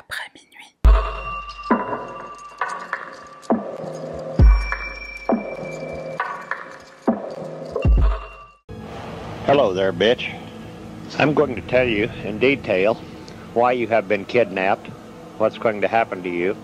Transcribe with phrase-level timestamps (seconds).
[0.00, 0.76] après minuit.
[9.46, 10.32] Hello there, bitch.
[11.18, 12.94] I'm going to tell you in detail
[13.52, 14.86] why you have been kidnapped,
[15.38, 16.56] what's going to happen to you.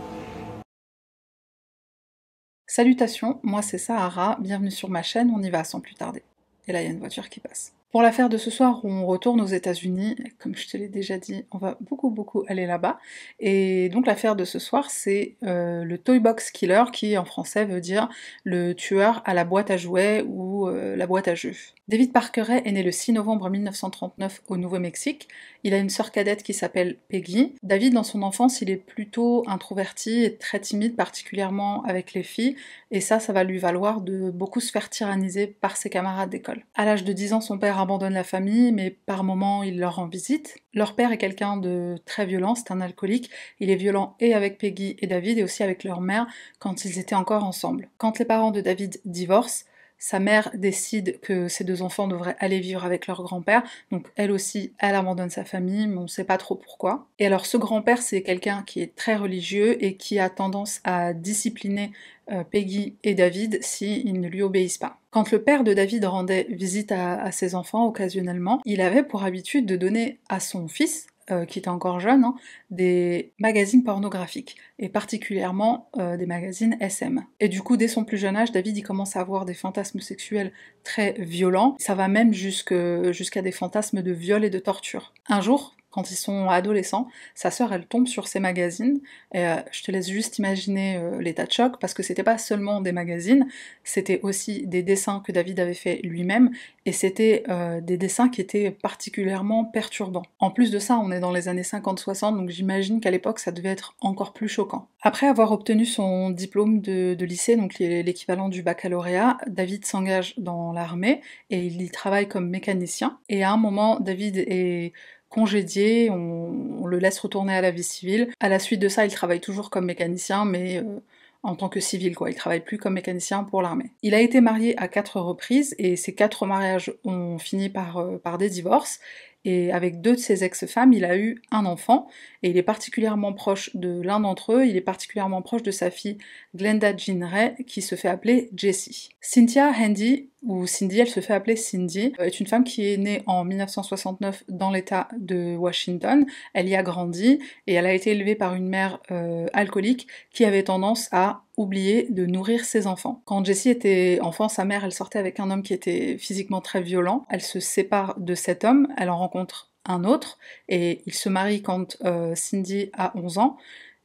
[2.66, 6.22] Salutations, moi c'est Sahara, bienvenue sur ma chaîne, on y va sans plus tarder.
[6.66, 7.75] Et là il y a une voiture qui passe.
[7.92, 10.16] Pour l'affaire de ce soir, on retourne aux États-Unis.
[10.38, 12.98] Comme je te l'ai déjà dit, on va beaucoup beaucoup aller là-bas.
[13.38, 17.64] Et donc l'affaire de ce soir, c'est euh, le Toy Box Killer, qui en français
[17.64, 18.08] veut dire
[18.44, 21.54] le tueur à la boîte à jouets ou euh, la boîte à jeux.
[21.88, 25.28] David Parkeret est né le 6 novembre 1939 au Nouveau-Mexique.
[25.66, 27.56] Il a une sœur cadette qui s'appelle Peggy.
[27.64, 32.54] David, dans son enfance, il est plutôt introverti et très timide, particulièrement avec les filles,
[32.92, 36.64] et ça, ça va lui valoir de beaucoup se faire tyranniser par ses camarades d'école.
[36.76, 39.96] À l'âge de 10 ans, son père abandonne la famille, mais par moments, il leur
[39.96, 40.56] rend visite.
[40.72, 43.28] Leur père est quelqu'un de très violent, c'est un alcoolique.
[43.58, 46.28] Il est violent et avec Peggy et David, et aussi avec leur mère
[46.60, 47.88] quand ils étaient encore ensemble.
[47.98, 49.64] Quand les parents de David divorcent,
[50.06, 54.30] sa mère décide que ses deux enfants devraient aller vivre avec leur grand-père, donc elle
[54.30, 57.08] aussi, elle abandonne sa famille, mais on ne sait pas trop pourquoi.
[57.18, 61.12] Et alors ce grand-père, c'est quelqu'un qui est très religieux et qui a tendance à
[61.12, 61.90] discipliner
[62.30, 65.00] euh, Peggy et David s'ils ne lui obéissent pas.
[65.10, 69.66] Quand le père de David rendait visite à ses enfants occasionnellement, il avait pour habitude
[69.66, 72.34] de donner à son fils, euh, qui était encore jeune, hein,
[72.70, 77.24] des magazines pornographiques, et particulièrement euh, des magazines SM.
[77.40, 80.00] Et du coup, dès son plus jeune âge, David il commence à avoir des fantasmes
[80.00, 80.52] sexuels
[80.84, 85.12] très violents, ça va même jusqu'à des fantasmes de viol et de torture.
[85.28, 89.00] Un jour, quand ils sont adolescents, sa sœur elle tombe sur ces magazines.
[89.34, 92.38] Et, euh, je te laisse juste imaginer euh, l'état de choc parce que c'était pas
[92.38, 93.46] seulement des magazines,
[93.82, 96.50] c'était aussi des dessins que David avait fait lui-même
[96.84, 100.26] et c'était euh, des dessins qui étaient particulièrement perturbants.
[100.38, 103.50] En plus de ça, on est dans les années 50-60 donc j'imagine qu'à l'époque ça
[103.50, 104.86] devait être encore plus choquant.
[105.02, 110.72] Après avoir obtenu son diplôme de, de lycée, donc l'équivalent du baccalauréat, David s'engage dans
[110.72, 113.18] l'armée et il y travaille comme mécanicien.
[113.28, 114.92] Et à un moment, David est
[115.36, 118.28] on, le laisse retourner à la vie civile.
[118.40, 121.00] À la suite de ça, il travaille toujours comme mécanicien, mais euh,
[121.42, 122.30] en tant que civil, quoi.
[122.30, 123.92] Il travaille plus comme mécanicien pour l'armée.
[124.02, 128.18] Il a été marié à quatre reprises et ces quatre mariages ont fini par, euh,
[128.18, 129.00] par des divorces.
[129.46, 132.08] Et avec deux de ses ex-femmes, il a eu un enfant,
[132.42, 135.92] et il est particulièrement proche de l'un d'entre eux, il est particulièrement proche de sa
[135.92, 136.18] fille
[136.56, 139.10] Glenda Jean Ray, qui se fait appeler Jessie.
[139.20, 143.22] Cynthia Handy, ou Cindy, elle se fait appeler Cindy, est une femme qui est née
[143.26, 146.24] en 1969 dans l'état de Washington.
[146.54, 150.44] Elle y a grandi, et elle a été élevée par une mère euh, alcoolique qui
[150.44, 153.22] avait tendance à oublier de nourrir ses enfants.
[153.24, 156.80] Quand Jessie était enfant, sa mère, elle sortait avec un homme qui était physiquement très
[156.80, 157.26] violent.
[157.28, 161.62] Elle se sépare de cet homme, elle en rencontre un autre, et il se marie
[161.62, 163.56] quand euh, Cindy a 11 ans.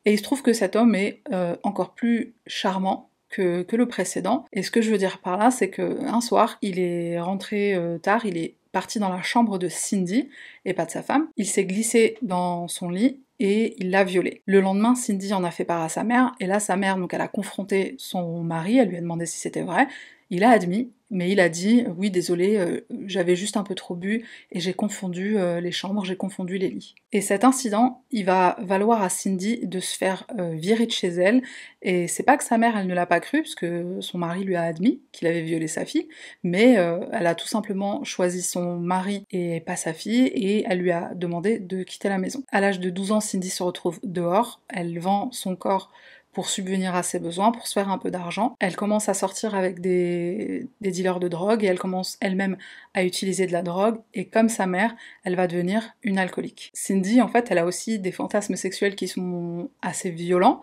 [0.05, 4.45] Et il se trouve que cet homme est euh, encore plus charmant que, le précédent.
[4.53, 7.73] Et ce que je veux dire par là, c'est que un soir, il est rentré
[7.73, 10.29] euh, tard, il est parti dans la chambre de Cindy,
[10.65, 11.27] et pas de sa femme.
[11.37, 14.43] Il s'est glissé dans son lit et il l'a violée.
[14.45, 17.13] Le lendemain, Cindy en a fait part à sa mère, et là, sa mère, donc,
[17.13, 19.87] elle a confronté son mari, elle lui a demandé si c'était vrai.
[20.29, 23.95] Il a admis, mais il a dit oui désolé, euh, j'avais juste un peu trop
[23.95, 26.95] bu et j'ai confondu euh, les chambres, j'ai confondu les lits.
[27.11, 31.09] Et cet incident, il va valoir à Cindy de se faire euh, virer de chez
[31.09, 31.43] elle,
[31.81, 34.43] et c'est pas que sa mère elle ne l'a pas cru, parce que son mari
[34.45, 36.07] lui a admis qu'il avait violé sa fille,
[36.43, 36.77] mais
[37.11, 41.11] elle a tout simplement choisi son mari et pas sa fille, et elle lui a
[41.15, 42.43] demandé de quitter la maison.
[42.51, 45.91] À l'âge de 12 ans, Cindy se retrouve dehors, elle vend son corps
[46.33, 48.55] pour subvenir à ses besoins, pour se faire un peu d'argent.
[48.59, 52.57] Elle commence à sortir avec des, dealers de drogue et elle commence elle-même
[52.93, 56.71] à utiliser de la drogue et comme sa mère, elle va devenir une alcoolique.
[56.73, 60.61] Cindy, en fait, elle a aussi des fantasmes sexuels qui sont assez violents.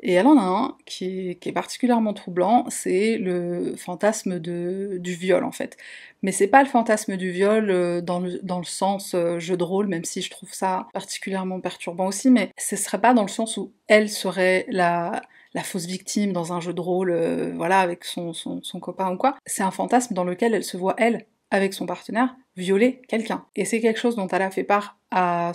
[0.00, 5.42] Et elle en a un qui est, particulièrement troublant, c'est le fantasme de, du viol
[5.42, 5.76] en fait.
[6.22, 9.56] Mais c'est pas le fantasme du viol euh, dans le, dans le sens euh, jeu
[9.56, 13.22] de rôle, même si je trouve ça particulièrement perturbant aussi, mais ce serait pas dans
[13.22, 15.20] le sens où elle serait la,
[15.54, 19.10] la fausse victime dans un jeu de rôle, euh, voilà, avec son, son, son copain
[19.12, 19.36] ou quoi.
[19.46, 23.46] C'est un fantasme dans lequel elle se voit, elle, avec son partenaire, violer quelqu'un.
[23.56, 25.52] Et c'est quelque chose dont elle a fait part à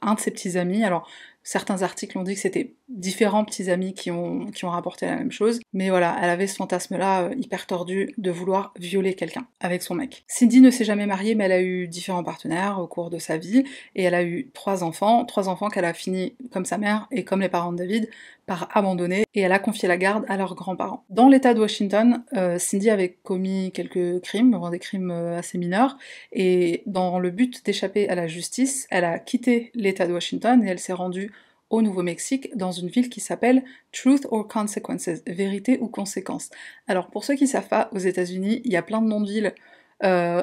[0.00, 0.84] un de ses petits amis.
[0.84, 1.08] Alors,
[1.46, 5.16] Certains articles ont dit que c'était différents petits amis qui ont, qui ont rapporté la
[5.16, 5.60] même chose.
[5.72, 9.94] Mais voilà, elle avait ce fantasme-là euh, hyper tordu de vouloir violer quelqu'un avec son
[9.94, 10.24] mec.
[10.28, 13.38] Cindy ne s'est jamais mariée, mais elle a eu différents partenaires au cours de sa
[13.38, 13.64] vie.
[13.94, 15.24] Et elle a eu trois enfants.
[15.24, 18.08] Trois enfants qu'elle a fini, comme sa mère et comme les parents de David,
[18.46, 19.24] par abandonner.
[19.34, 21.04] Et elle a confié la garde à leurs grands-parents.
[21.08, 25.96] Dans l'état de Washington, euh, Cindy avait commis quelques crimes, des crimes euh, assez mineurs.
[26.32, 30.68] Et dans le but d'échapper à la justice, elle a quitté l'état de Washington et
[30.68, 31.32] elle s'est rendue
[31.70, 36.50] au Nouveau-Mexique, dans une ville qui s'appelle Truth or Consequences, vérité ou conséquence.
[36.86, 39.28] Alors pour ceux qui savent pas, aux États-Unis, il y a plein de noms de
[39.28, 39.54] villes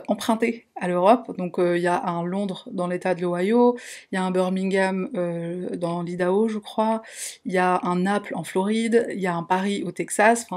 [0.08, 1.36] empruntés à l'Europe.
[1.38, 3.78] Donc euh, il y a un Londres dans l'État de l'Ohio,
[4.12, 7.02] il y a un Birmingham euh, dans l'Idaho, je crois,
[7.46, 10.48] il y a un Naples en Floride, il y a un Paris au Texas.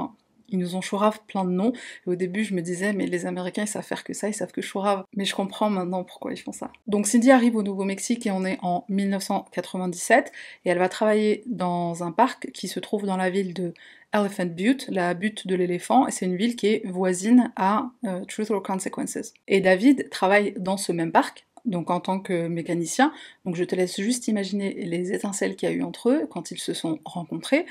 [0.49, 1.73] Ils nous ont chourave plein de noms.
[2.05, 4.33] Et au début, je me disais, mais les Américains, ils savent faire que ça, ils
[4.33, 5.03] savent que chourave.
[5.15, 6.71] Mais je comprends maintenant pourquoi ils font ça.
[6.87, 10.31] Donc Cindy arrive au Nouveau-Mexique et on est en 1997.
[10.65, 13.73] Et elle va travailler dans un parc qui se trouve dans la ville de
[14.13, 18.23] Elephant Butte, la butte de l'éléphant, et c'est une ville qui est voisine à euh,
[18.25, 19.33] Truth or Consequences.
[19.47, 23.11] Et David travaille dans ce même parc, donc en tant que mécanicien.
[23.43, 26.51] Donc je te laisse juste imaginer les étincelles qu'il y a eu entre eux quand
[26.51, 27.65] ils se sont rencontrés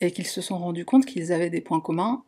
[0.00, 2.22] et qu'ils se sont rendus compte qu'ils avaient des points communs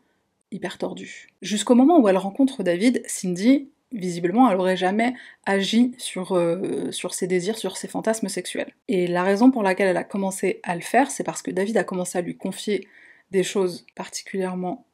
[0.50, 1.28] hyper tordus.
[1.40, 5.14] Jusqu'au moment où elle rencontre David, Cindy, visiblement, elle aurait jamais
[5.46, 8.72] agi sur, euh, sur ses désirs, sur ses fantasmes sexuels.
[8.88, 11.76] Et la raison pour laquelle elle a commencé à le faire, c'est parce que David
[11.76, 12.86] a commencé à lui confier
[13.30, 14.86] des choses particulièrement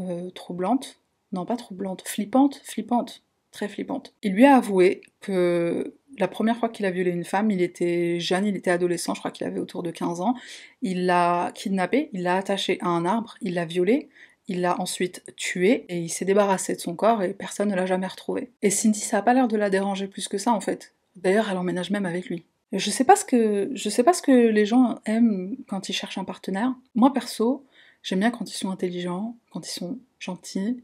[0.00, 1.00] euh, troublantes.
[1.32, 4.12] Non, pas troublantes, flippantes, flippantes, très flippantes.
[4.22, 8.20] Il lui a avoué que la première fois qu'il a violé une femme, il était
[8.20, 10.34] jeune, il était adolescent, je crois qu'il avait autour de 15 ans.
[10.82, 14.08] Il l'a kidnappé, il l'a attaché à un arbre, il l'a violé,
[14.48, 17.86] il l'a ensuite tué et il s'est débarrassé de son corps et personne ne l'a
[17.86, 18.50] jamais retrouvé.
[18.62, 20.94] Et Cindy, ça a pas l'air de la déranger plus que ça en fait.
[21.16, 22.44] D'ailleurs, elle emménage même avec lui.
[22.72, 26.18] Je sais pas ce que sais pas ce que les gens aiment quand ils cherchent
[26.18, 26.74] un partenaire.
[26.94, 27.64] Moi perso,
[28.02, 30.82] j'aime bien quand ils sont intelligents, quand ils sont gentils,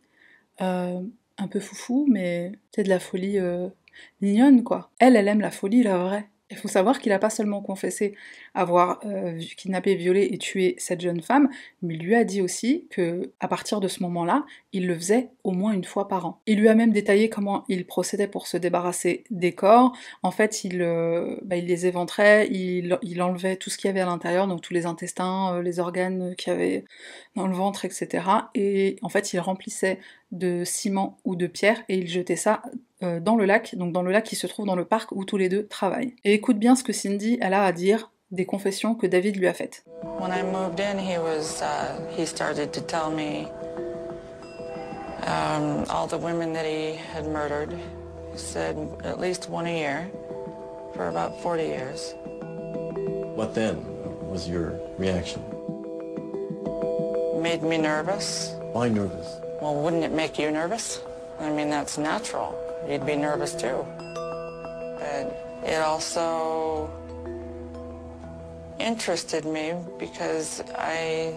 [0.61, 1.01] euh,
[1.37, 3.69] un peu foufou, mais c'est de la folie euh,
[4.21, 4.91] mignonne, quoi.
[4.99, 6.29] Elle, elle aime la folie, la vraie.
[6.53, 8.17] Il faut savoir qu'il n'a pas seulement confessé
[8.55, 11.49] avoir euh, kidnappé, violé et tué cette jeune femme,
[11.81, 15.29] mais il lui a dit aussi que à partir de ce moment-là, il le faisait
[15.45, 16.41] au moins une fois par an.
[16.47, 19.93] Il lui a même détaillé comment il procédait pour se débarrasser des corps.
[20.25, 24.01] En fait, il, euh, bah, les éventrait, il, il, enlevait tout ce qu'il y avait
[24.01, 26.85] à l'intérieur, donc tous les intestins, euh, les organes qu'il y avait
[27.37, 28.25] dans le ventre, etc.
[28.57, 30.01] Et en fait, il remplissait
[30.33, 32.63] de ciment ou de pierre et il jetait ça
[33.03, 35.25] euh, dans le lac, donc dans le lac qui se trouve dans le parc où
[35.25, 36.15] tous les deux travaillent.
[36.25, 39.47] Et écoute bien ce que Cindy elle a à dire des confessions que David lui
[39.47, 39.85] a faites.
[40.21, 43.47] When I moved in, he was uh, he started to tell me
[45.27, 47.73] um, all the women that he had murdered.
[48.33, 50.11] He said at least one a year
[50.95, 52.15] for about 40 years.
[53.35, 53.77] What then
[54.29, 55.43] was your reaction?
[57.41, 58.55] Made me nervous.
[58.73, 59.41] Why nervous?
[59.61, 61.01] Well, wouldn't it make you nervous?
[61.41, 62.55] I mean, that's natural.
[62.89, 63.85] You'd be nervous too.
[64.99, 66.91] But it also
[68.79, 71.35] interested me because I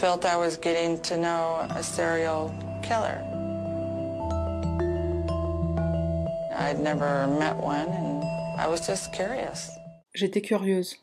[0.00, 3.24] felt I was getting to know a serial killer.
[6.56, 8.24] I'd never met one and
[8.58, 9.70] I was just curious.
[10.14, 10.96] J'étais curieuse,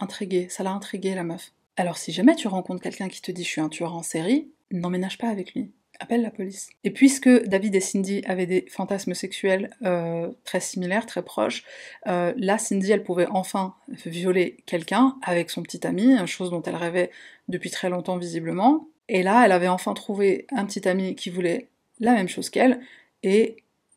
[0.00, 1.52] intriguée, ça l'a intriguée la meuf.
[1.76, 4.48] Alors si jamais tu rencontres quelqu'un qui te dit je suis un tueur en série,
[4.70, 6.70] n'emménage pas avec lui appelle la police.
[6.82, 11.64] Et puisque David et Cindy avaient des fantasmes sexuels euh, très similaires, très proches,
[12.06, 16.76] euh, là Cindy elle pouvait enfin violer quelqu'un avec son petit ami, chose dont elle
[16.76, 17.10] rêvait
[17.48, 18.88] depuis très longtemps visiblement.
[19.08, 21.68] Et là elle avait enfin trouvé un petit ami qui voulait
[22.00, 22.80] la même chose qu'elle,
[23.22, 23.56] et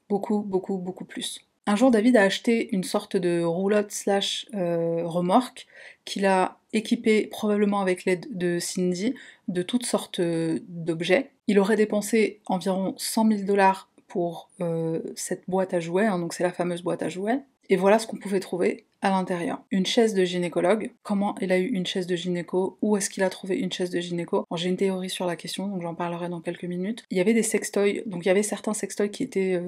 [0.10, 1.47] beaucoup, beaucoup, beaucoup plus.
[1.70, 5.68] Un jour, David a acheté une sorte de roulotte slash euh, remorque
[6.06, 9.16] qu'il a équipé probablement avec l'aide de Cindy
[9.50, 11.32] de toutes sortes euh, d'objets.
[11.48, 16.34] Il aurait dépensé environ 100 000 dollars pour euh, cette boîte à jouets, hein, donc
[16.34, 17.42] c'est la fameuse boîte à jouets.
[17.70, 19.62] Et voilà ce qu'on pouvait trouver à l'intérieur.
[19.70, 20.92] Une chaise de gynécologue.
[21.04, 22.78] Comment il a eu une chaise de gynéco?
[22.82, 24.46] Où est-ce qu'il a trouvé une chaise de gynéco?
[24.56, 27.04] J'ai une théorie sur la question, donc j'en parlerai dans quelques minutes.
[27.12, 29.62] Il y avait des sextoys, donc il y avait certains sextoys qui étaient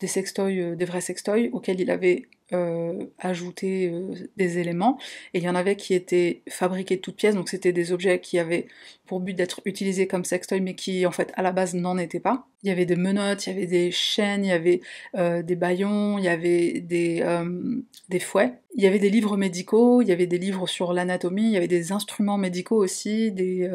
[0.00, 4.98] des sextoys, euh, des vrais sextoys auxquels il avait euh, ajouté euh, des éléments.
[5.32, 8.20] Et il y en avait qui étaient fabriqués de toutes pièces, donc c'était des objets
[8.20, 8.66] qui avaient
[9.06, 12.20] pour but d'être utilisés comme sextoys, mais qui en fait à la base n'en étaient
[12.20, 12.46] pas.
[12.62, 14.80] Il y avait des menottes, il y avait des chaînes, il y avait
[15.14, 17.24] des baillons, il y avait des,
[18.08, 18.54] des fouets.
[18.74, 21.56] Il y avait des livres médicaux, il y avait des livres sur l'anatomie, il y
[21.56, 23.70] avait des instruments médicaux aussi, des,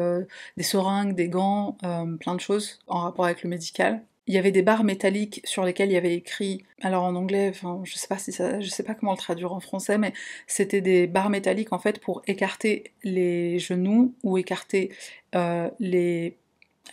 [0.58, 1.78] des seringues, des gants,
[2.20, 4.02] plein de choses en rapport avec le médical.
[4.28, 7.52] Il y avait des barres métalliques sur lesquelles il y avait écrit, alors en anglais,
[7.84, 10.12] je sais pas sais pas comment le traduire en français, mais
[10.46, 14.92] c'était des barres métalliques en fait pour écarter les genoux ou écarter
[15.34, 16.36] euh, les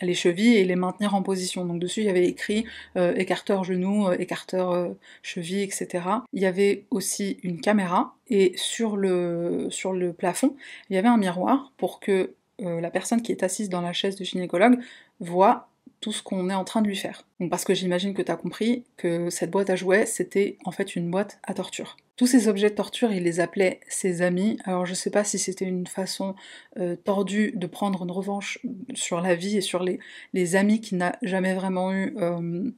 [0.02, 1.66] les chevilles et les maintenir en position.
[1.66, 2.64] Donc dessus, il y avait écrit
[2.96, 6.04] euh, écarteur genou, euh, écarteur cheville, etc.
[6.32, 10.56] Il y avait aussi une caméra et sur le, sur le plafond,
[10.88, 14.16] il y avait un miroir pour que la personne qui est assise dans la chaise
[14.16, 14.80] de gynécologue
[15.18, 15.69] voit
[16.00, 17.26] tout ce qu'on est en train de lui faire.
[17.50, 20.96] Parce que j'imagine que tu as compris que cette boîte à jouets, c'était en fait
[20.96, 21.96] une boîte à torture.
[22.16, 24.58] Tous ces objets de torture, il les appelait ses amis.
[24.64, 26.34] Alors je sais pas si c'était une façon
[26.78, 28.58] euh, tordue de prendre une revanche
[28.94, 32.70] sur la vie et sur les, amis qu'il n'a jamais vraiment eu euh,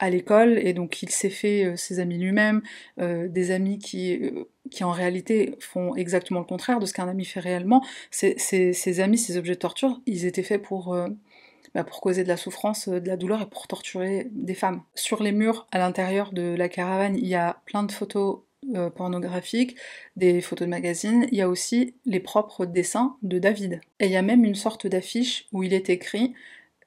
[0.00, 2.62] à l'école, et donc il s'est fait euh, ses amis lui-même,
[2.98, 4.32] des amis qui,
[4.70, 7.84] qui en réalité font exactement le contraire de ce qu'un ami fait réellement.
[8.10, 10.96] Ces, amis, ces objets de torture, ils étaient faits pour...
[11.78, 14.82] Bah, pour causer de la souffrance, de la douleur et pour torturer des femmes.
[14.96, 18.40] Sur les murs à l'intérieur de la caravane, il y a plein de photos
[18.74, 19.76] euh, pornographiques,
[20.16, 23.80] des photos de magazines, il y a aussi les propres dessins de David.
[24.00, 26.34] Et il y a même une sorte d'affiche où il est écrit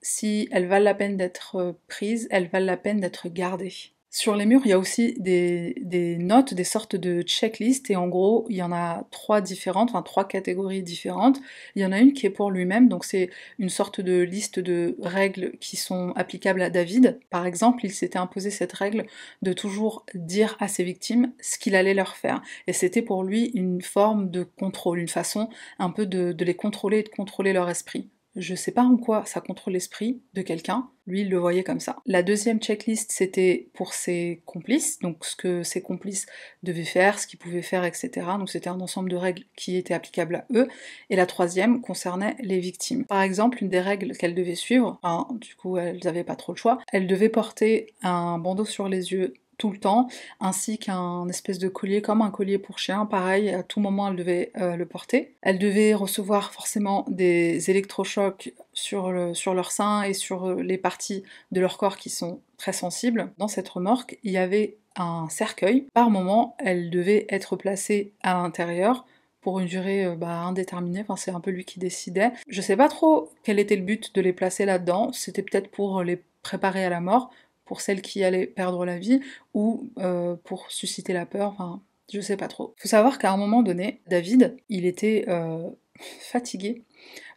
[0.01, 3.93] si elles valent la peine d'être prises, elles valent la peine d'être gardées.
[4.13, 8.09] Sur les murs, il y a aussi des, notes, des sortes de checklists, et en
[8.09, 11.39] gros, il y en a trois différentes, enfin trois catégories différentes.
[11.75, 14.59] Il y en a une qui est pour lui-même, donc c'est une sorte de liste
[14.59, 17.21] de règles qui sont applicables à David.
[17.29, 19.05] Par exemple, il s'était imposé cette règle
[19.43, 22.41] de toujours dire à ses victimes ce qu'il allait leur faire.
[22.67, 25.49] Et c'était pour lui une forme de contrôle, une façon
[25.79, 28.09] un peu de, de les contrôler et de contrôler leur esprit.
[28.35, 31.81] Je sais pas en quoi ça contrôle l'esprit de quelqu'un, lui il le voyait comme
[31.81, 31.97] ça.
[32.05, 36.27] La deuxième checklist c'était pour ses complices, donc ce que ses complices
[36.63, 38.09] devaient faire, ce qu'ils pouvaient faire, etc.
[38.39, 40.69] Donc c'était un ensemble de règles qui étaient applicables à eux.
[41.09, 43.05] Et la troisième concernait les victimes.
[43.05, 44.99] Par exemple, une des règles qu'elles devaient suivre,
[45.31, 49.11] du coup elles n'avaient pas trop le choix, elles devaient porter un bandeau sur les
[49.11, 49.33] yeux
[49.69, 50.07] le temps,
[50.39, 54.15] ainsi qu'un espèce de collier, comme un collier pour chien, pareil, à tout moment elle
[54.15, 55.35] devait euh, le porter.
[55.41, 61.23] Elle devait recevoir forcément des électrochocs sur, sur leur sein et sur euh, les parties
[61.51, 63.31] de leur corps qui sont très sensibles.
[63.37, 65.85] Dans cette remorque, il y avait un cercueil.
[65.93, 69.05] Par moment, elle devait être placée à l'intérieur
[69.41, 72.31] pour une durée euh, bah, indéterminée, enfin c'est un peu lui qui décidait.
[72.47, 76.03] Je sais pas trop quel était le but de les placer là-dedans, c'était peut-être pour
[76.03, 77.31] les préparer à la mort,
[77.71, 79.21] pour celle qui allait perdre la vie
[79.53, 82.75] ou euh, pour susciter la peur, enfin je sais pas trop.
[82.77, 85.69] Faut savoir qu'à un moment donné, David, il était euh,
[86.19, 86.83] fatigué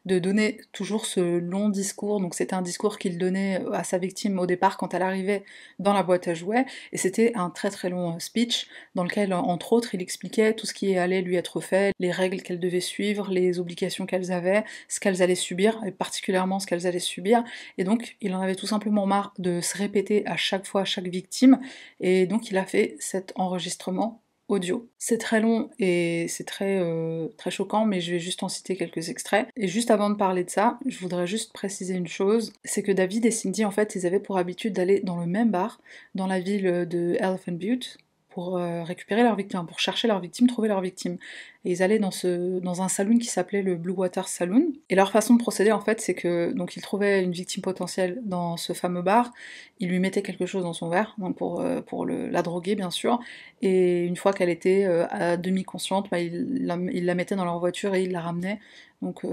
[0.05, 2.21] de donner toujours ce long discours.
[2.21, 5.45] Donc c'était un discours qu'il donnait à sa victime au départ quand elle arrivait
[5.79, 9.73] dans la boîte à jouets, et c'était un très très long speech dans lequel, entre
[9.73, 13.31] autres, il expliquait tout ce qui allait lui être fait, les règles qu'elle devait suivre,
[13.31, 17.45] les obligations qu'elles avaient, ce qu'elles allaient subir, et particulièrement ce qu'elles allaient subir.
[17.79, 20.85] Et donc il en avait tout simplement marre de se répéter à chaque fois à
[20.85, 21.61] chaque victime,
[22.01, 24.24] et donc il a fait cet enregistrement
[24.99, 28.77] C'est très long et c'est très, euh, très choquant, mais je vais juste en citer
[28.77, 29.49] quelques extraits.
[29.57, 32.93] Et juste avant de parler de ça, je voudrais juste préciser une chose, c'est que
[32.93, 35.81] David et Cindy, en fait, ils avaient pour habitude d'aller dans le même bar,
[36.15, 37.99] dans la ville de Elephant Butte,
[38.35, 41.19] pour euh, récupérer leurs victimes, pour chercher leurs victimes, trouver leurs victimes.
[41.65, 44.73] Et ils allaient dans, ce, dans un saloon qui s'appelait le Blue Water Saloon.
[44.91, 48.21] Et leur façon de procéder, en fait, c'est que donc ils trouvaient une victime potentielle
[48.25, 49.33] dans ce fameux bar,
[49.79, 52.91] ils lui mettaient quelque chose dans son verre, donc pour, euh, pour la droguer, bien
[52.91, 53.21] sûr.
[53.63, 57.45] Et une fois qu'elle était euh, à demi consciente, bah, ils, la, la, mettaient dans
[57.45, 58.59] leur voiture et ils la ramenaient
[59.01, 59.25] donc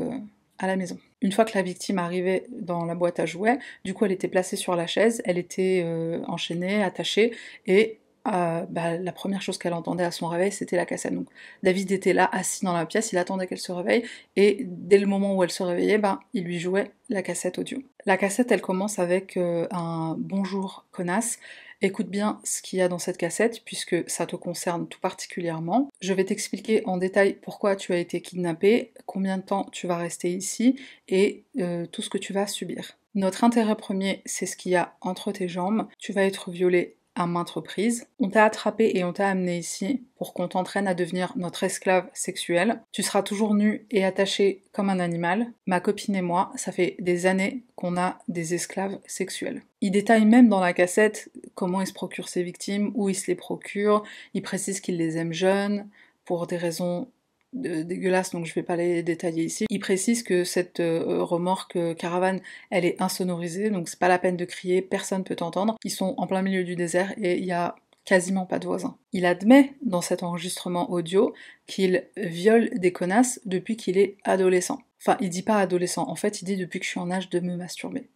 [0.59, 0.99] à la maison.
[1.21, 4.27] Une fois que la victime arrivait dans la boîte à jouets, du coup elle était
[4.27, 5.85] placée sur la chaise, elle était
[6.27, 7.31] enchaînée, attachée,
[7.67, 11.13] et euh, bah, la première chose qu'elle entendait à son réveil, c'était la cassette.
[11.13, 11.27] Donc
[11.63, 14.03] David était là, assis dans la pièce, il attendait qu'elle se réveille,
[14.35, 17.79] et dès le moment où elle se réveillait, ben, il lui jouait la cassette audio.
[18.05, 21.39] La cassette, elle commence avec euh, un bonjour connasse.
[21.83, 25.89] Écoute bien ce qu'il y a dans cette cassette, puisque ça te concerne tout particulièrement.
[25.99, 29.97] Je vais t'expliquer en détail pourquoi tu as été kidnappé, combien de temps tu vas
[29.97, 32.97] rester ici, et euh, tout ce que tu vas subir.
[33.15, 35.87] Notre intérêt premier, c'est ce qu'il y a entre tes jambes.
[35.97, 38.07] Tu vas être violé à maintes reprises.
[38.19, 42.09] On t'a attrapé et on t'a amené ici pour qu'on t'entraîne à devenir notre esclave
[42.13, 42.81] sexuel.
[42.91, 45.51] Tu seras toujours nu et attaché comme un animal.
[45.65, 49.63] Ma copine et moi, ça fait des années qu'on a des esclaves sexuels.
[49.81, 53.27] Il détaille même dans la cassette comment il se procure ses victimes, où il se
[53.27, 54.03] les procure.
[54.33, 55.87] Il précise qu'il les aime jeunes
[56.25, 57.09] pour des raisons
[57.53, 59.65] dégueulasse, donc je vais pas les détailler ici.
[59.69, 62.39] Il précise que cette euh, remorque euh, caravane,
[62.69, 65.77] elle est insonorisée, donc c'est pas la peine de crier, personne peut entendre.
[65.83, 68.97] Ils sont en plein milieu du désert et il y a quasiment pas de voisins.
[69.11, 71.33] Il admet dans cet enregistrement audio
[71.67, 74.79] qu'il viole des connasses depuis qu'il est adolescent.
[74.99, 77.29] Enfin, il dit pas adolescent, en fait il dit depuis que je suis en âge
[77.29, 78.09] de me masturber.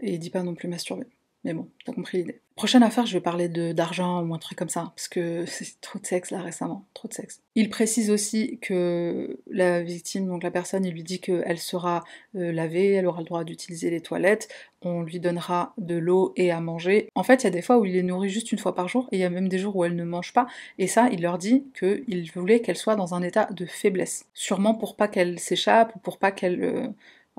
[0.00, 1.06] Et il dit pas non plus masturber.
[1.44, 2.40] Mais bon, t'as compris l'idée.
[2.54, 5.98] Prochaine affaire, je vais parler d'argent ou un truc comme ça, parce que c'est trop
[5.98, 7.40] de sexe là récemment, trop de sexe.
[7.54, 12.04] Il précise aussi que la victime, donc la personne, il lui dit qu'elle sera
[12.36, 14.48] euh, lavée, elle aura le droit d'utiliser les toilettes,
[14.82, 17.08] on lui donnera de l'eau et à manger.
[17.14, 18.88] En fait, il y a des fois où il les nourrit juste une fois par
[18.88, 20.46] jour, et il y a même des jours où elle ne mange pas,
[20.78, 24.26] et ça, il leur dit qu'il voulait qu'elle soit dans un état de faiblesse.
[24.34, 26.62] Sûrement pour pas qu'elle s'échappe, ou pour pas qu'elle...
[26.62, 26.88] Euh,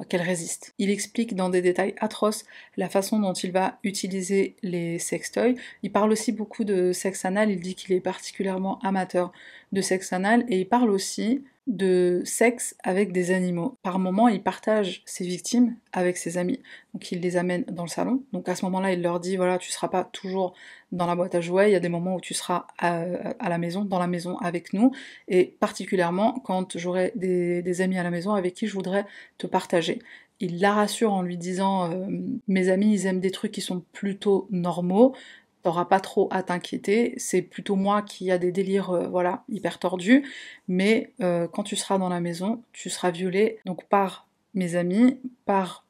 [0.09, 0.73] qu'elle résiste.
[0.77, 2.45] Il explique dans des détails atroces
[2.77, 5.55] la façon dont il va utiliser les sextoys.
[5.83, 9.31] Il parle aussi beaucoup de sexe anal, il dit qu'il est particulièrement amateur
[9.71, 13.77] de sexe anal et il parle aussi de sexe avec des animaux.
[13.83, 16.59] Par moment, il partage ses victimes avec ses amis.
[16.93, 18.23] Donc il les amène dans le salon.
[18.33, 20.53] Donc à ce moment-là, il leur dit voilà, tu seras pas toujours
[20.91, 23.57] dans la boîte à jouets, il y a des moments où tu seras à, la
[23.57, 24.91] maison, dans la maison avec nous,
[25.27, 29.05] et particulièrement quand j'aurai des, amis à la maison avec qui je voudrais
[29.37, 29.99] te partager.
[30.39, 32.07] Il la rassure en lui disant euh,
[32.47, 35.15] mes amis ils aiment des trucs qui sont plutôt normaux,
[35.63, 39.79] t'auras pas trop à t'inquiéter, c'est plutôt moi qui a des délires euh, voilà hyper
[39.79, 40.23] tordus,
[40.67, 45.19] mais euh, quand tu seras dans la maison, tu seras violé donc par mes amis,
[45.45, 45.85] par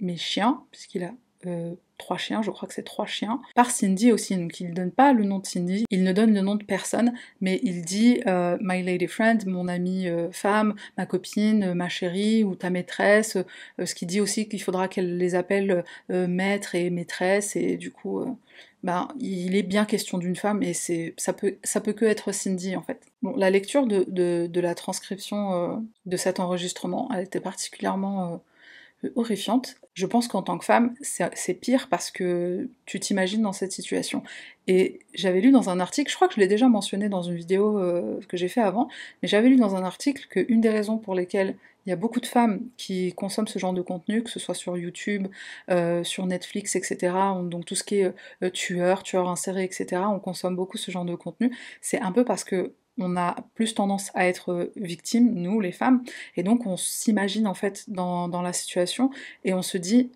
[0.00, 1.12] mes chiens, puisqu'il a
[2.00, 4.36] trois chiens, je crois que c'est trois chiens, par Cindy aussi.
[4.36, 6.64] Donc il ne donne pas le nom de Cindy, il ne donne le nom de
[6.64, 11.88] personne, mais il dit euh, My Lady Friend, mon amie euh, femme, ma copine, ma
[11.88, 13.36] chérie ou ta maîtresse.
[13.78, 17.92] Euh, ce qui dit aussi qu'il faudra qu'elle les appelle maître et maîtresse, et du
[17.92, 18.36] coup.
[18.82, 22.32] Ben, il est bien question d'une femme et c'est ça peut ça peut que être
[22.32, 22.98] Cindy en fait.
[23.20, 28.40] Bon, la lecture de, de, la transcription de cet enregistrement, elle était particulièrement
[29.14, 29.76] horrifiante.
[29.94, 34.22] Je pense qu'en tant que femme, c'est pire parce que tu t'imagines dans cette situation.
[34.66, 37.34] Et j'avais lu dans un article, je crois que je l'ai déjà mentionné dans une
[37.34, 38.88] vidéo euh, que j'ai fait avant,
[39.22, 42.20] mais j'avais lu dans un article qu'une des raisons pour lesquelles il y a beaucoup
[42.20, 45.28] de femmes qui consomment ce genre de contenu, que ce soit sur YouTube,
[45.70, 47.14] euh, sur Netflix, etc.
[47.44, 50.02] Donc tout ce qui est euh, tueur, tueur inséré, etc.
[50.08, 51.56] On consomme beaucoup ce genre de contenu.
[51.80, 55.72] C'est un peu parce que on a plus tendance à être euh, victime, nous les
[55.72, 56.02] femmes,
[56.36, 59.10] et donc on s'imagine en fait dans, la situation
[59.44, 60.10] et on se dit,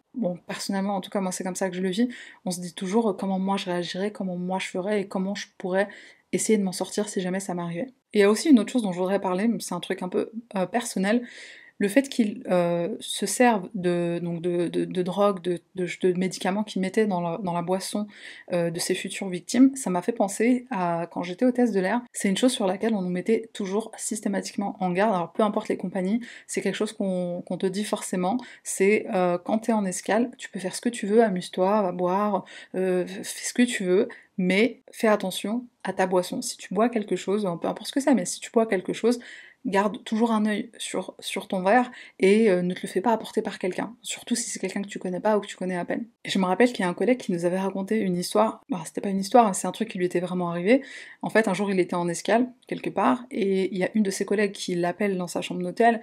[0.46, 2.08] personnellement en tout cas moi c'est comme ça que je le vis,
[2.44, 5.34] on se dit toujours euh, comment moi je réagirais, comment moi je ferais et comment
[5.34, 5.88] je pourrais
[6.32, 7.92] essayer de m'en sortir si jamais ça m'arrivait.
[8.12, 10.08] Il y a aussi une autre chose dont je voudrais parler, c'est un truc un
[10.08, 11.26] peu euh, personnel,
[11.78, 17.20] le fait qu'ils euh, se servent de, donc de, drogue, de, médicaments qu'ils mettaient dans
[17.20, 18.06] la, boisson
[18.52, 22.02] euh, de ces futures victimes, ça m'a fait penser à quand j'étais hôtesse de l'air.
[22.12, 25.14] C'est une chose sur laquelle on nous mettait toujours systématiquement en garde.
[25.14, 28.38] Alors peu importe les compagnies, c'est quelque chose qu'on te dit forcément.
[28.62, 31.92] C'est euh, quand t'es en escale, tu peux faire ce que tu veux, amuse-toi, va
[31.92, 36.42] boire, fais ce que tu veux, mais fais attention à ta boisson.
[36.42, 38.92] Si tu bois quelque chose, peu importe ce que c'est, mais si tu bois quelque
[38.92, 39.18] chose,
[39.64, 41.14] garde toujours un œil sur,
[41.48, 44.58] ton verre et euh, ne te le fais pas apporter par quelqu'un, surtout si c'est
[44.58, 46.06] quelqu'un que tu connais pas ou que tu connais à peine.
[46.24, 48.82] Je me rappelle qu'il y a un collègue qui nous avait raconté une histoire, bah,
[48.84, 50.82] c'était pas une histoire, c'est un truc qui lui était vraiment arrivé.
[51.22, 54.02] En fait, un jour il était en escale, quelque part, et il y a une
[54.02, 56.00] de ses collègues qui l'appelle dans sa chambre d'hôtel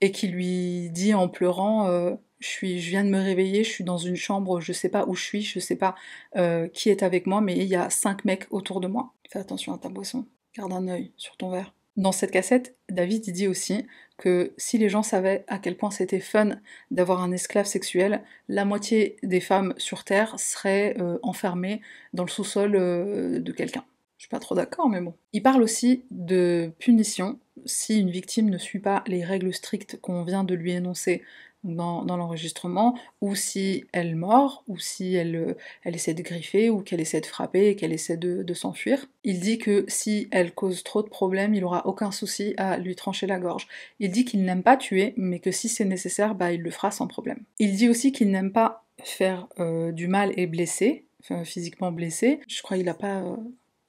[0.00, 3.98] et qui lui dit en pleurant euh, je viens de me réveiller, je suis dans
[3.98, 5.94] une chambre, je sais pas où je suis, je sais pas
[6.36, 9.14] euh, qui est avec moi, mais il y a cinq mecs autour de moi.
[9.30, 11.75] Fais attention à ta boisson, garde un œil sur ton verre.
[11.96, 13.86] Dans cette cassette, David dit aussi
[14.18, 18.64] que si les gens savaient à quel point c'était fun d'avoir un esclave sexuel, la
[18.64, 21.80] moitié des femmes sur Terre seraient euh, enfermées
[22.12, 23.84] dans le sous-sol euh, de quelqu'un.
[24.18, 25.14] Je suis pas trop d'accord, mais bon.
[25.32, 30.22] Il parle aussi de punition si une victime ne suit pas les règles strictes qu'on
[30.22, 31.22] vient de lui énoncer
[31.66, 36.80] dans, l'enregistrement, ou si elle mord, ou si elle, euh, elle essaie de griffer, ou
[36.80, 39.06] qu'elle essaie de frapper et qu'elle essaie de, s'enfuir.
[39.24, 42.96] Il dit que si elle cause trop de problèmes, il aura aucun souci à lui
[42.96, 43.66] trancher la gorge.
[44.00, 46.90] Il dit qu'il n'aime pas tuer, mais que si c'est nécessaire, bah, il le fera
[46.90, 47.40] sans problème.
[47.58, 51.04] Il dit aussi qu'il n'aime pas faire euh, du mal et blesser,
[51.44, 52.40] physiquement blesser.
[52.48, 53.36] Je crois qu'il n'a pas euh,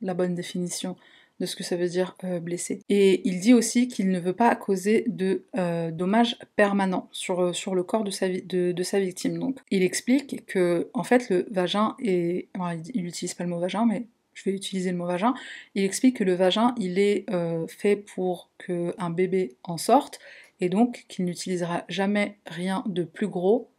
[0.01, 0.97] la bonne définition
[1.39, 2.81] de ce que ça veut dire euh, blessé.
[2.89, 7.53] Et il dit aussi qu'il ne veut pas causer de euh, dommages permanents sur, euh,
[7.53, 9.37] sur le corps de sa, de, sa victime.
[9.37, 12.47] Donc il explique que en fait le vagin est...
[12.93, 15.33] il n'utilise pas le mot vagin, mais je vais utiliser le mot vagin.
[15.75, 17.25] Il explique que le vagin, il est
[17.67, 20.19] fait pour qu'un bébé en sorte,
[20.59, 23.71] et donc qu'il n'utilisera jamais rien de plus gros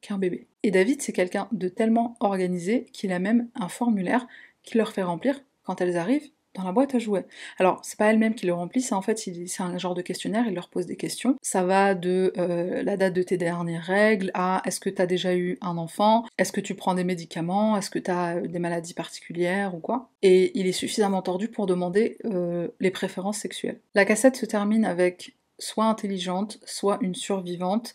[0.00, 0.46] qu'un bébé.
[0.62, 4.26] Et David, c'est quelqu'un de tellement organisé qu'il a même un formulaire
[4.62, 7.26] qu'il leur fait remplir quand elles arrivent dans la boîte à jouets.
[7.58, 10.44] Alors, c'est pas elle-même qui le remplit, c'est en fait, c'est un genre de questionnaire,
[10.48, 11.36] il leur pose des questions.
[11.42, 15.06] Ça va de euh, la date de tes dernières règles à est-ce que tu as
[15.06, 18.46] déjà eu un enfant, est-ce que tu prends des médicaments, est-ce que tu as euh,
[18.46, 20.10] des maladies particulières ou quoi?
[20.22, 23.80] Et il est suffisamment tordu pour demander euh, les préférences sexuelles.
[23.94, 27.94] La cassette se termine avec soit intelligente, soit une survivante,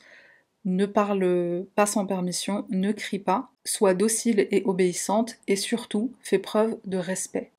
[0.65, 6.39] ne parle pas sans permission, ne crie pas, soit docile et obéissante, et surtout fait
[6.39, 7.51] preuve de respect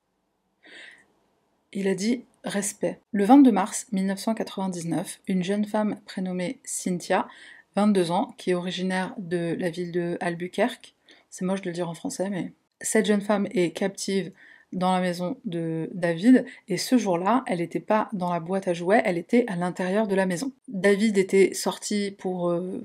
[1.73, 3.01] il a dit respect.
[3.13, 7.29] Le 22 mars 1999, une jeune femme prénommée Cynthia,
[7.77, 10.95] 22 ans, qui est originaire de la ville de Albuquerque,
[11.31, 14.33] c'est moche de le dire en français, mais cette jeune femme est captive
[14.73, 18.75] dans la maison de David, et ce jour-là, elle n'était pas dans la boîte à
[18.75, 20.53] jouets, elle était à l'intérieur de la maison.
[20.69, 22.83] David était sorti pour euh,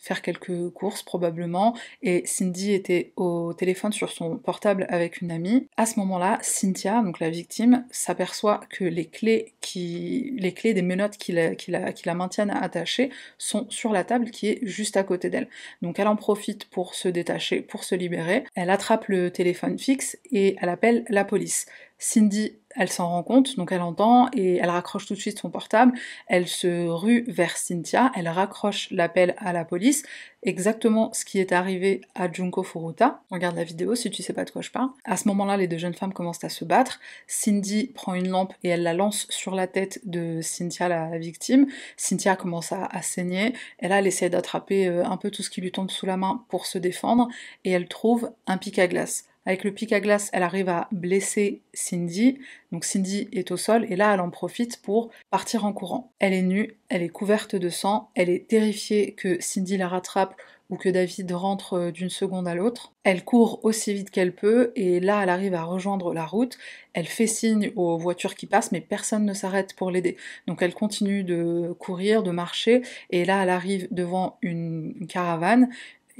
[0.00, 5.68] faire quelques courses probablement, et Cindy était au téléphone sur son portable avec une amie.
[5.76, 10.82] À ce moment-là, Cynthia, donc la victime, s'aperçoit que les clés, qui, les clés des
[10.82, 14.58] menottes qui la, qui, la, qui la maintiennent attachée sont sur la table qui est
[14.62, 15.48] juste à côté d'elle.
[15.82, 18.44] Donc elle en profite pour se détacher, pour se libérer.
[18.54, 21.66] Elle attrape le téléphone fixe et elle appelle la police.
[21.98, 25.50] Cindy, elle s'en rend compte, donc elle entend et elle raccroche tout de suite son
[25.50, 25.92] portable.
[26.28, 30.04] Elle se rue vers Cynthia, elle raccroche l'appel à la police.
[30.42, 33.20] Exactement ce qui est arrivé à Junko Furuta.
[33.30, 34.88] Regarde la vidéo si tu sais pas de quoi je parle.
[35.04, 36.98] À ce moment-là, les deux jeunes femmes commencent à se battre.
[37.26, 41.66] Cindy prend une lampe et elle la lance sur la tête de Cynthia, la victime.
[41.96, 43.52] Cynthia commence à, saigner.
[43.80, 46.16] Et là, elle essaie d'attraper euh, un peu tout ce qui lui tombe sous la
[46.16, 47.28] main pour se défendre
[47.64, 49.29] et elle trouve un pic à glace.
[49.50, 52.38] Avec le pic à glace, elle arrive à blesser Cindy.
[52.70, 56.12] Donc Cindy est au sol et là, elle en profite pour partir en courant.
[56.20, 60.40] Elle est nue, elle est couverte de sang, elle est terrifiée que Cindy la rattrape
[60.68, 62.92] ou que David rentre euh, d'une seconde à l'autre.
[63.02, 66.56] Elle court aussi vite qu'elle peut et là elle arrive à rejoindre la route.
[66.92, 70.16] Elle fait signe aux voitures qui passent mais personne ne s'arrête pour l'aider.
[70.46, 75.70] Donc elle continue de courir, de marcher et là elle arrive devant une caravane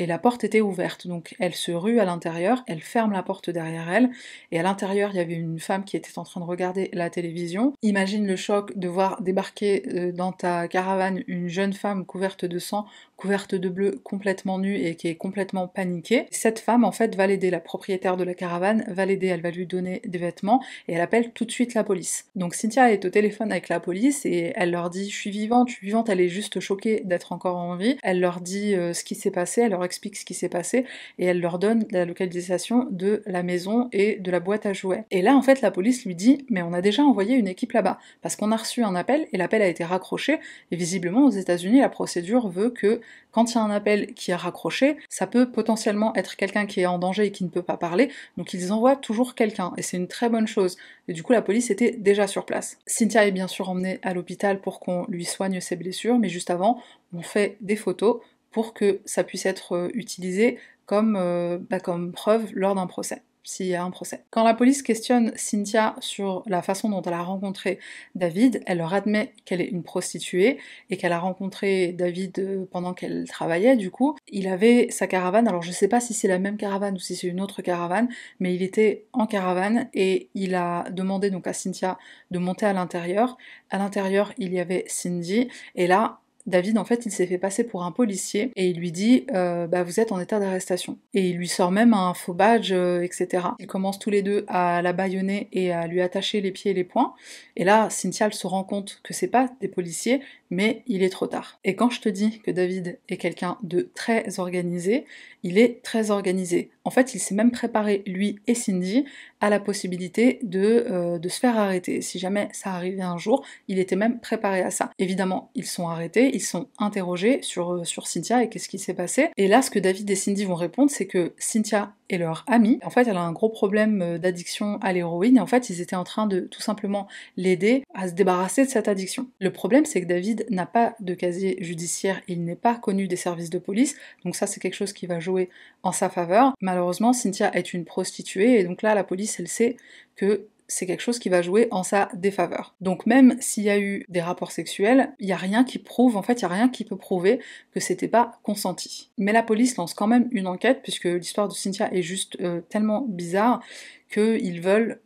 [0.00, 1.06] et la porte était ouverte.
[1.06, 4.10] Donc elle se rue à l'intérieur, elle ferme la porte derrière elle,
[4.50, 7.10] et à l'intérieur il y avait une femme qui était en train de regarder la
[7.10, 7.74] télévision.
[7.82, 12.58] Imagine le choc de voir débarquer euh, dans ta caravane une jeune femme couverte de
[12.58, 12.86] sang,
[13.20, 16.26] couverte de bleu, complètement nue et qui est complètement paniquée.
[16.30, 19.50] Cette femme en fait va l'aider, la propriétaire de la caravane va l'aider, elle va
[19.50, 22.24] lui donner des vêtements et elle appelle tout de suite la police.
[22.34, 25.68] Donc Cynthia est au téléphone avec la police et elle leur dit je suis vivante,
[25.68, 27.98] je suis vivante, elle est juste choquée d'être encore en vie.
[28.02, 30.86] Elle leur dit euh, ce qui s'est passé, elle leur explique ce qui s'est passé
[31.18, 35.04] et elle leur donne la localisation de la maison et de la boîte à jouets.
[35.10, 37.72] Et là, en fait, la police lui dit Mais on a déjà envoyé une équipe
[37.72, 40.38] là-bas parce qu'on a reçu un appel et l'appel a été raccroché.
[40.70, 44.30] Et visiblement, aux États-Unis, la procédure veut que quand il y a un appel qui
[44.30, 47.62] est raccroché, ça peut potentiellement être quelqu'un qui est en danger et qui ne peut
[47.62, 48.10] pas parler.
[48.36, 50.76] Donc ils envoient toujours quelqu'un et c'est une très bonne chose.
[51.08, 52.78] Et du coup, la police était déjà sur place.
[52.86, 56.50] Cynthia est bien sûr emmenée à l'hôpital pour qu'on lui soigne ses blessures, mais juste
[56.50, 58.20] avant, on fait des photos
[58.50, 63.22] pour que ça puisse être euh, utilisé comme, euh, bah, comme preuve lors d'un procès
[63.42, 64.24] s'il y a un procès.
[64.30, 67.78] Quand la police questionne Cynthia sur la façon dont elle a rencontré
[68.14, 70.58] David, elle leur admet qu'elle est une prostituée
[70.90, 74.16] et qu'elle a rencontré David euh, pendant qu'elle travaillait du coup.
[74.28, 77.16] Il avait sa caravane, alors je sais pas si c'est la même caravane ou si
[77.16, 81.52] c'est une autre caravane, mais il était en caravane et il a demandé donc à
[81.52, 81.98] Cynthia
[82.30, 83.36] de monter à l'intérieur.
[83.70, 87.64] À l'intérieur, il y avait Cindy et là, David, en fait, il s'est fait passer
[87.64, 90.98] pour un policier et il lui dit euh, bah, Vous êtes en état d'arrestation.
[91.12, 93.48] Et il lui sort même un faux badge, euh, etc.
[93.58, 96.74] Ils commencent tous les deux à la bâillonner et à lui attacher les pieds et
[96.74, 97.14] les poings.
[97.56, 101.26] Et là, Cynthia se rend compte que c'est pas des policiers, mais il est trop
[101.26, 101.58] tard.
[101.64, 105.04] Et quand je te dis que David est quelqu'un de très organisé,
[105.42, 106.70] il est très organisé.
[106.84, 109.04] En fait, il s'est même préparé, lui et Cindy,
[109.40, 112.02] à la possibilité de, euh, de, se faire arrêter.
[112.02, 114.90] Si jamais ça arrivait un jour, il était même préparé à ça.
[114.98, 118.94] Évidemment, ils sont arrêtés, ils sont interrogés sur, euh, sur Cynthia et qu'est-ce qui s'est
[118.94, 119.28] passé.
[119.36, 122.78] Et là, ce que David et Cindy vont répondre, c'est que Cynthia et leur amie,
[122.82, 125.80] en fait, elle a un gros problème euh, d'addiction à l'héroïne et en fait, ils
[125.80, 129.28] étaient en train de tout simplement l'aider à se débarrasser de cette addiction.
[129.38, 133.16] Le problème, c'est que David n'a pas de casier judiciaire, il n'est pas connu des
[133.16, 135.50] services de police, donc ça, c'est quelque chose qui va jouer
[135.82, 136.54] en sa faveur.
[136.60, 139.76] Malheureusement, Cynthia est une prostituée et donc là, la police, elle sait
[140.16, 142.74] que c'est quelque chose qui va jouer en sa défaveur.
[142.80, 146.16] Donc même s'il y a eu des rapports sexuels, il n'y a rien qui prouve,
[146.16, 147.40] en fait, il n'y a rien qui peut prouver
[147.72, 149.10] que c'était pas consenti.
[149.18, 152.60] Mais la police lance quand même une enquête, puisque l'histoire de Cynthia est juste euh,
[152.68, 153.60] tellement bizarre
[154.08, 155.00] qu'ils veulent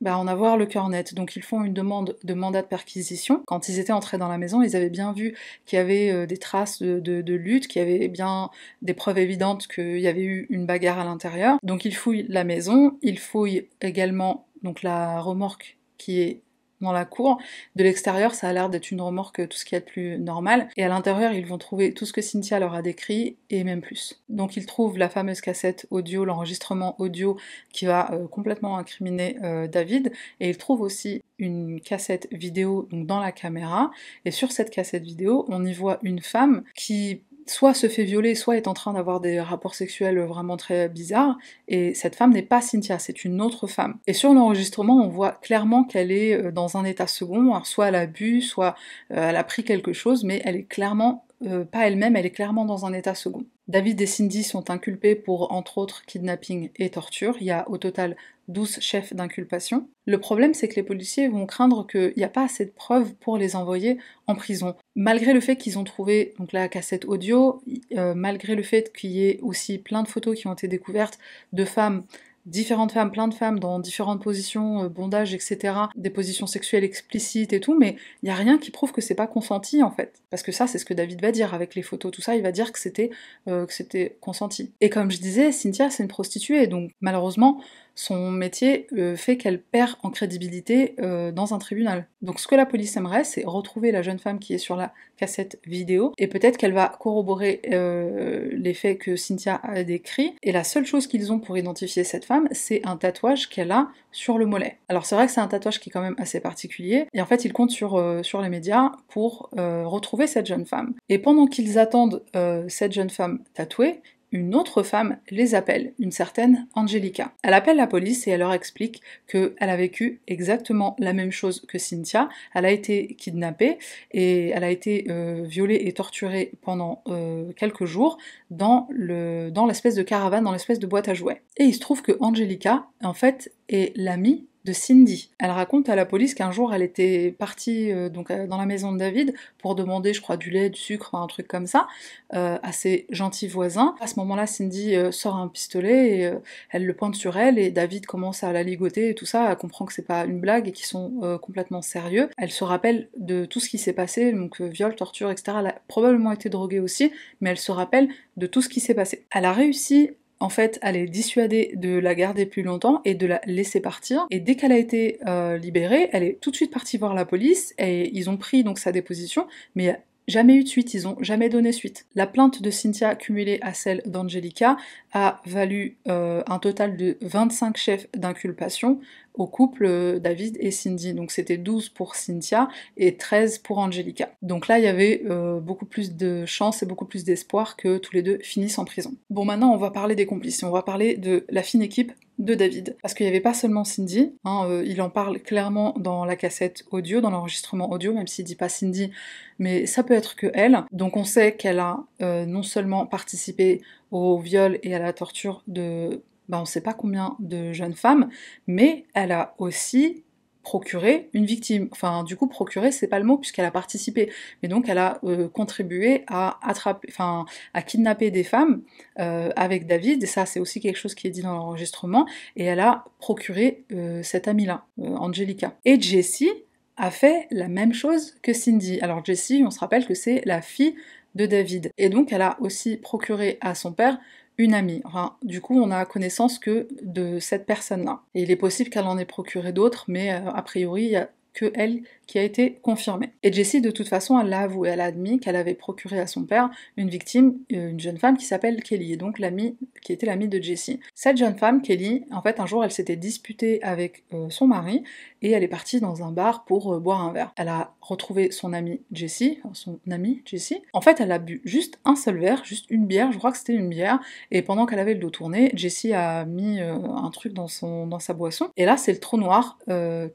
[0.00, 1.14] bah, en avoir le cœur net.
[1.14, 3.42] Donc ils font une demande de mandat de perquisition.
[3.46, 6.26] Quand ils étaient entrés dans la maison, ils avaient bien vu qu'il y avait euh,
[6.26, 8.50] des traces de, de lutte, qu'il y avait bien
[8.80, 11.58] des preuves évidentes qu'il y avait eu une bagarre à l'intérieur.
[11.64, 16.42] Donc ils fouillent la maison, ils fouillent également donc la remorque qui est
[16.80, 17.38] dans la cour.
[17.76, 20.68] De l'extérieur, ça a l'air d'être une remorque tout ce qui est de plus normal.
[20.76, 23.80] Et à l'intérieur, ils vont trouver tout ce que Cynthia leur a décrit et même
[23.80, 24.22] plus.
[24.28, 27.36] Donc ils trouvent la fameuse cassette audio, l'enregistrement audio
[27.72, 30.12] qui va euh, complètement incriminer euh, David.
[30.40, 33.90] Et ils trouvent aussi une cassette vidéo dans la caméra.
[34.24, 38.34] Et sur cette cassette vidéo, on y voit une femme qui soit se fait violer,
[38.34, 42.42] soit est en train d'avoir des rapports sexuels vraiment très bizarres, et cette femme n'est
[42.42, 43.98] pas Cynthia, c'est une autre femme.
[44.06, 47.88] Et sur l'enregistrement, on voit clairement qu'elle est euh, dans un état second, alors soit
[47.88, 48.74] elle a bu, soit
[49.12, 52.30] euh, elle a pris quelque chose, mais elle est clairement euh, pas elle-même, elle est
[52.30, 53.44] clairement dans un état second.
[53.68, 57.36] David et Cindy sont inculpés pour, entre autres, kidnapping et torture.
[57.40, 58.16] Il y a au total
[58.48, 59.88] 12 chefs d'inculpation.
[60.06, 63.14] Le problème, c'est que les policiers vont craindre qu'il n'y a pas assez de preuves
[63.14, 64.74] pour les envoyer en prison.
[64.96, 67.62] Malgré le fait qu'ils ont trouvé la cassette audio,
[67.96, 71.18] euh, malgré le fait qu'il y ait aussi plein de photos qui ont été découvertes
[71.52, 72.04] de femmes
[72.48, 77.52] différentes femmes, plein de femmes dans différentes positions, euh, bondage, etc., des positions sexuelles explicites
[77.52, 80.22] et tout, mais il n'y a rien qui prouve que c'est pas consenti en fait.
[80.30, 82.42] Parce que ça, c'est ce que David va dire avec les photos, tout ça, il
[82.42, 83.10] va dire que c'était
[83.48, 84.72] euh, que c'était consenti.
[84.80, 87.60] Et comme je disais, Cynthia, c'est une prostituée, donc malheureusement,
[87.98, 92.06] son métier euh, fait qu'elle perd en crédibilité euh, dans un tribunal.
[92.22, 94.92] Donc ce que la police aimerait, c'est retrouver la jeune femme qui est sur la
[95.16, 100.52] cassette vidéo, et peut-être qu'elle va corroborer euh, les faits que Cynthia a décrits, et
[100.52, 104.38] la seule chose qu'ils ont pour identifier cette femme, c'est un tatouage qu'elle a sur
[104.38, 104.78] le mollet.
[104.88, 107.26] Alors c'est vrai que c'est un tatouage qui est quand même assez particulier, et en
[107.26, 110.94] fait ils comptent sur, sur les médias pour retrouver cette jeune femme.
[111.08, 112.22] Et pendant qu'ils attendent
[112.68, 114.00] cette jeune femme tatouée,
[114.32, 117.32] une autre femme les appelle, une certaine Angelica.
[117.42, 121.64] Elle appelle la police et elle leur explique qu'elle a vécu exactement la même chose
[121.66, 122.28] que Cynthia.
[122.54, 123.78] Elle a été kidnappée
[124.12, 128.18] et elle a été euh, violée et torturée pendant euh, quelques jours
[128.50, 131.42] dans le dans l'espèce de caravane, dans l'espèce de boîte à jouets.
[131.56, 135.30] Et il se trouve que Angelica, en fait, est l'amie Cindy.
[135.38, 138.66] Elle raconte à la police qu'un jour elle était partie euh, donc euh, dans la
[138.66, 141.88] maison de David pour demander, je crois, du lait, du sucre, un truc comme ça,
[142.34, 143.94] euh, à ses gentils voisins.
[144.00, 146.32] À ce moment-là, Cindy sort un pistolet et
[146.70, 149.50] elle le pointe sur elle et David commence à la ligoter et tout ça.
[149.50, 152.28] Elle comprend que c'est pas une blague et qu'ils sont complètement sérieux.
[152.36, 155.58] Elle se rappelle de tout ce qui s'est passé, donc viol, torture, etc.
[155.60, 158.94] Elle a probablement été droguée aussi, mais elle se rappelle de tout ce qui s'est
[158.94, 159.26] passé.
[159.30, 163.26] Elle a réussi en fait, elle est dissuadée de la garder plus longtemps et de
[163.26, 164.26] la laisser partir.
[164.30, 167.24] Et dès qu'elle a été euh, libérée, elle est tout de suite partie voir la
[167.24, 171.16] police et ils ont pris donc sa déposition, mais jamais eu de suite, ils ont
[171.20, 172.06] jamais donné suite.
[172.14, 174.76] La plainte de Cynthia cumulée à celle d'Angelica
[175.12, 179.00] a valu euh, un total de 25 chefs d'inculpation
[179.46, 181.14] couple euh, David et Cindy.
[181.14, 184.30] Donc c'était 12 pour Cynthia et 13 pour Angelica.
[184.42, 187.98] Donc là, il y avait euh, beaucoup plus de chance et beaucoup plus d'espoir que
[187.98, 189.14] tous les deux finissent en prison.
[189.30, 190.62] Bon, maintenant, on va parler des complices.
[190.62, 192.96] On va parler de la fine équipe de David.
[193.02, 196.36] Parce qu'il n'y avait pas seulement Cindy, hein, euh, il en parle clairement dans la
[196.36, 199.10] cassette audio, dans l'enregistrement audio, même s'il dit pas Cindy,
[199.58, 200.84] mais ça peut être que elle.
[200.92, 206.22] Donc on sait qu'elle a non seulement participé au viol et à la torture de
[206.48, 208.28] ben, on ne sait pas combien de jeunes femmes,
[208.66, 210.24] mais elle a aussi
[210.68, 211.88] procuré une victime.
[211.92, 214.30] Enfin, du coup, procuré, c'est pas le mot puisqu'elle a participé,
[214.62, 218.82] mais donc elle a euh, contribué à attraper, enfin, à kidnapper des femmes
[219.18, 220.22] euh, avec David.
[220.22, 222.26] Et ça, c'est aussi quelque chose qui est dit dans l'enregistrement.
[222.54, 225.74] Et elle a procuré euh, cette amie-là, Angelica.
[225.86, 226.52] Et Jessie
[226.98, 229.00] a fait la même chose que Cindy.
[229.00, 230.96] Alors Jessie, on se rappelle que c'est la fille
[231.34, 231.92] de David.
[231.96, 234.18] Et donc, elle a aussi procuré à son père
[234.58, 235.00] une amie.
[235.04, 238.20] Enfin, du coup, on a connaissance que de cette personne-là.
[238.34, 241.16] Et il est possible qu'elle en ait procuré d'autres, mais euh, a priori, il y
[241.16, 243.30] a que elle qui a été confirmée.
[243.42, 246.26] Et Jessie, de toute façon, elle l'a avoué, elle a admis qu'elle avait procuré à
[246.26, 250.12] son père une victime, euh, une jeune femme qui s'appelle Kelly, et donc l'amie qui
[250.12, 251.00] était l'amie de Jessie.
[251.14, 255.02] Cette jeune femme, Kelly, en fait, un jour, elle s'était disputée avec euh, son mari,
[255.40, 257.52] et elle est partie dans un bar pour euh, boire un verre.
[257.56, 260.82] Elle a retrouvé son amie Jessie, son amie Jessie.
[260.92, 263.58] En fait, elle a bu juste un seul verre, juste une bière, je crois que
[263.58, 267.54] c'était une bière, et pendant qu'elle avait le dos tourné, Jessie a mis un truc
[267.54, 269.78] dans, son, dans sa boisson, et là, c'est le trou noir.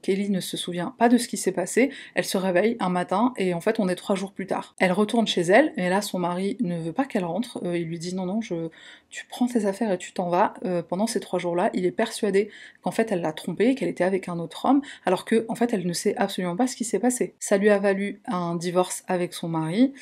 [0.01, 1.82] Kelly ne se souvient pas de ce qui s'est passé,
[2.15, 4.75] elle se réveille un matin et en fait on est trois jours plus tard.
[4.79, 7.87] Elle retourne chez elle et là son mari ne veut pas qu'elle rentre, euh, il
[7.87, 8.69] lui dit non non je,
[9.09, 10.53] tu prends tes affaires et tu t'en vas.
[10.65, 12.49] Euh, pendant ces trois jours là il est persuadé
[12.81, 15.73] qu'en fait elle l'a trompé, qu'elle était avec un autre homme alors que en fait
[15.73, 17.35] elle ne sait absolument pas ce qui s'est passé.
[17.39, 19.93] Ça lui a valu un divorce avec son mari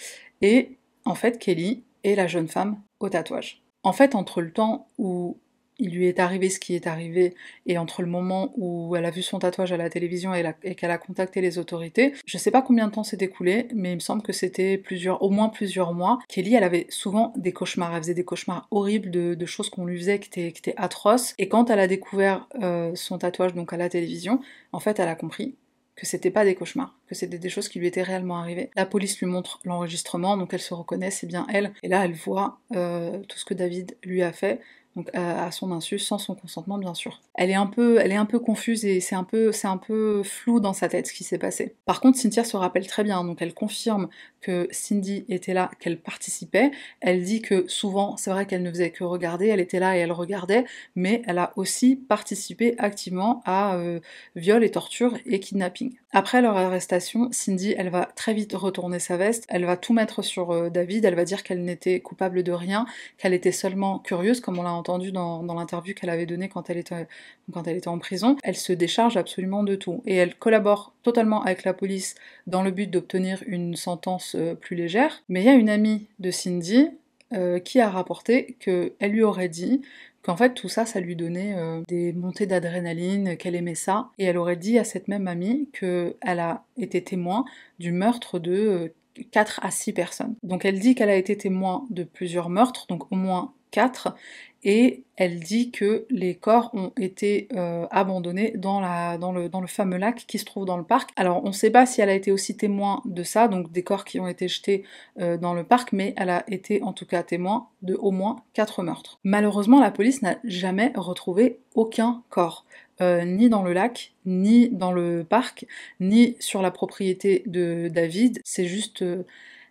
[0.41, 3.61] et en fait Kelly est la jeune femme au tatouage.
[3.83, 5.37] En fait, entre le temps où
[5.81, 7.33] il lui est arrivé ce qui est arrivé,
[7.65, 10.91] et entre le moment où elle a vu son tatouage à la télévision et, qu'elle
[10.91, 13.99] a contacté les autorités, je sais pas combien de temps s'est écoulé, mais il me
[13.99, 16.19] semble que c'était plusieurs, au moins plusieurs mois.
[16.29, 19.97] Kelly, elle avait souvent des cauchemars, elle faisait des cauchemars horribles de, choses qu'on lui
[19.97, 23.89] faisait qui étaient, atroces, et quand elle a découvert euh, son tatouage donc à la
[23.89, 24.39] télévision,
[24.71, 25.55] en fait, elle a compris
[25.95, 28.71] que c'était pas des cauchemars, que c'était des choses qui lui étaient réellement arrivées.
[28.75, 31.73] La police lui montre l'enregistrement, donc elle se reconnaît, c'est bien elle.
[31.83, 34.61] Et là, elle voit euh, tout ce que David lui a fait
[34.95, 37.21] donc à, son insu, sans son consentement bien sûr.
[37.35, 39.77] Elle est un peu, elle est un peu confuse et c'est un peu, c'est un
[39.77, 41.75] peu flou dans sa tête ce qui s'est passé.
[41.85, 44.09] Par contre, Cynthia se rappelle très bien, donc elle confirme
[44.41, 46.71] que Cindy était là, qu'elle participait.
[46.99, 49.99] Elle dit que souvent, c'est vrai qu'elle ne faisait que regarder, elle était là et
[49.99, 53.99] elle regardait, mais elle a aussi participé activement à euh,
[54.35, 55.95] viol et torture et kidnapping.
[56.13, 60.21] Après leur arrestation, Cindy, elle va très vite retourner sa veste, elle va tout mettre
[60.23, 62.85] sur euh, David, elle va dire qu'elle n'était coupable de rien,
[63.17, 66.69] qu'elle était seulement curieuse, comme on l'a entendu dans, dans l'interview qu'elle avait donnée quand
[66.69, 67.07] elle, était,
[67.53, 70.03] quand elle était en prison, elle se décharge absolument de tout.
[70.05, 72.15] Et elle collabore totalement avec la police
[72.47, 75.23] dans le but d'obtenir une sentence euh, plus légère.
[75.29, 76.89] Mais il y a une amie de Cindy
[77.33, 79.81] euh, qui a rapporté qu'elle lui aurait dit
[80.21, 84.25] qu'en fait tout ça, ça lui donnait euh, des montées d'adrénaline, qu'elle aimait ça, et
[84.25, 87.45] elle aurait dit à cette même amie qu'elle a été témoin
[87.79, 88.93] du meurtre de
[89.31, 90.35] 4 à 6 personnes.
[90.43, 94.15] Donc elle dit qu'elle a été témoin de plusieurs meurtres, donc au moins 4,
[94.63, 100.37] et elle dit que les corps ont été euh, abandonnés dans, le, fameux lac qui
[100.37, 101.09] se trouve dans le parc.
[101.15, 103.83] Alors on ne sait pas si elle a été aussi témoin de ça, donc des
[103.83, 104.83] corps qui ont été jetés
[105.19, 108.43] euh, dans le parc, mais elle a été en tout cas témoin de au moins
[108.53, 109.19] 4 meurtres.
[109.23, 112.65] Malheureusement, la police n'a jamais retrouvé aucun corps.
[113.01, 115.65] Euh, ni dans le lac, ni dans le parc,
[115.99, 118.39] ni sur la propriété de David.
[118.43, 119.03] C'est juste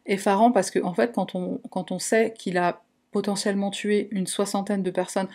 [0.04, 5.28] effarant parce que fait quand on sait qu'il a potentiellement tué une soixantaine de personnes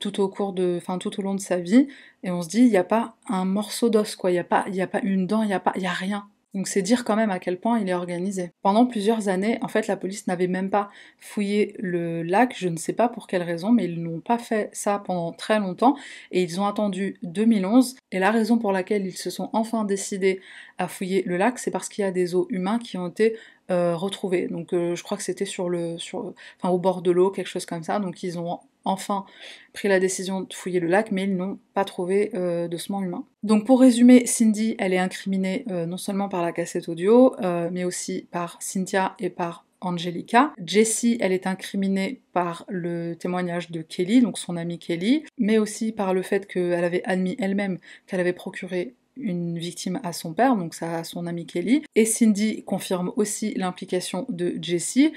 [0.00, 1.88] tout au cours de, enfin tout au long de sa vie,
[2.22, 4.44] et on se dit il n'y a pas un morceau d'os quoi, il n'y a
[4.44, 6.28] pas, il a pas une dent, il n'y a pas, il y a rien.
[6.56, 8.50] Donc c'est dire quand même à quel point il est organisé.
[8.62, 12.78] Pendant plusieurs années, en fait, la police n'avait même pas fouillé le lac, je ne
[12.78, 15.96] sais pas pour quelle raison, mais ils n'ont pas fait ça pendant très longtemps
[16.32, 17.96] et ils ont attendu 2011.
[18.10, 20.40] Et la raison pour laquelle ils se sont enfin décidés
[20.78, 23.36] à fouiller le lac, c'est parce qu'il y a des os humains qui ont été
[23.70, 24.46] euh, retrouvés.
[24.48, 27.48] Donc euh, je crois que c'était sur le, sur, enfin, au bord de l'eau, quelque
[27.48, 27.98] chose comme ça.
[27.98, 29.24] Donc ils ont enfin
[29.72, 33.24] pris la décision de fouiller le lac, mais ils n'ont pas trouvé euh, d'ossements humains.
[33.42, 37.34] Donc pour résumer, Cindy, elle est incriminée non seulement par la cassette audio,
[37.70, 40.52] mais aussi par Cynthia et par Angelica.
[40.64, 45.92] Jessie, elle est incriminée par le témoignage de Kelly, donc son amie Kelly, mais aussi
[45.92, 50.56] par le fait qu'elle avait admis elle-même qu'elle avait procuré une victime à son père,
[50.56, 51.82] donc ça à son ami Kelly.
[51.94, 55.12] Et Cindy confirme aussi l'implication de Jessie,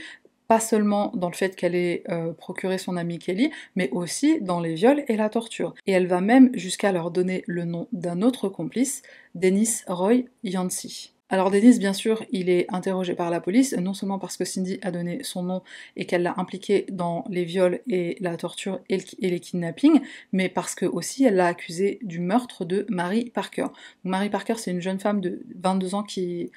[0.48, 4.60] pas seulement dans le fait qu'elle ait euh, procuré son ami Kelly, mais aussi dans
[4.60, 5.76] les viols et la torture.
[5.86, 9.04] Et elle va même jusqu'à leur donner le nom d'un autre complice,
[9.36, 11.12] Dennis Roy Yancey.
[11.32, 14.80] Alors Dennis, bien sûr, il est interrogé par la police, non seulement parce que Cindy
[14.82, 15.62] a donné son nom
[15.96, 20.74] et qu'elle l'a impliqué dans les viols et la torture et, les kidnappings, mais parce
[20.74, 23.68] que aussi elle l'a accusé du meurtre de Mary Parker.
[24.04, 26.52] Mary Parker, c'est une jeune femme de 22 ans qui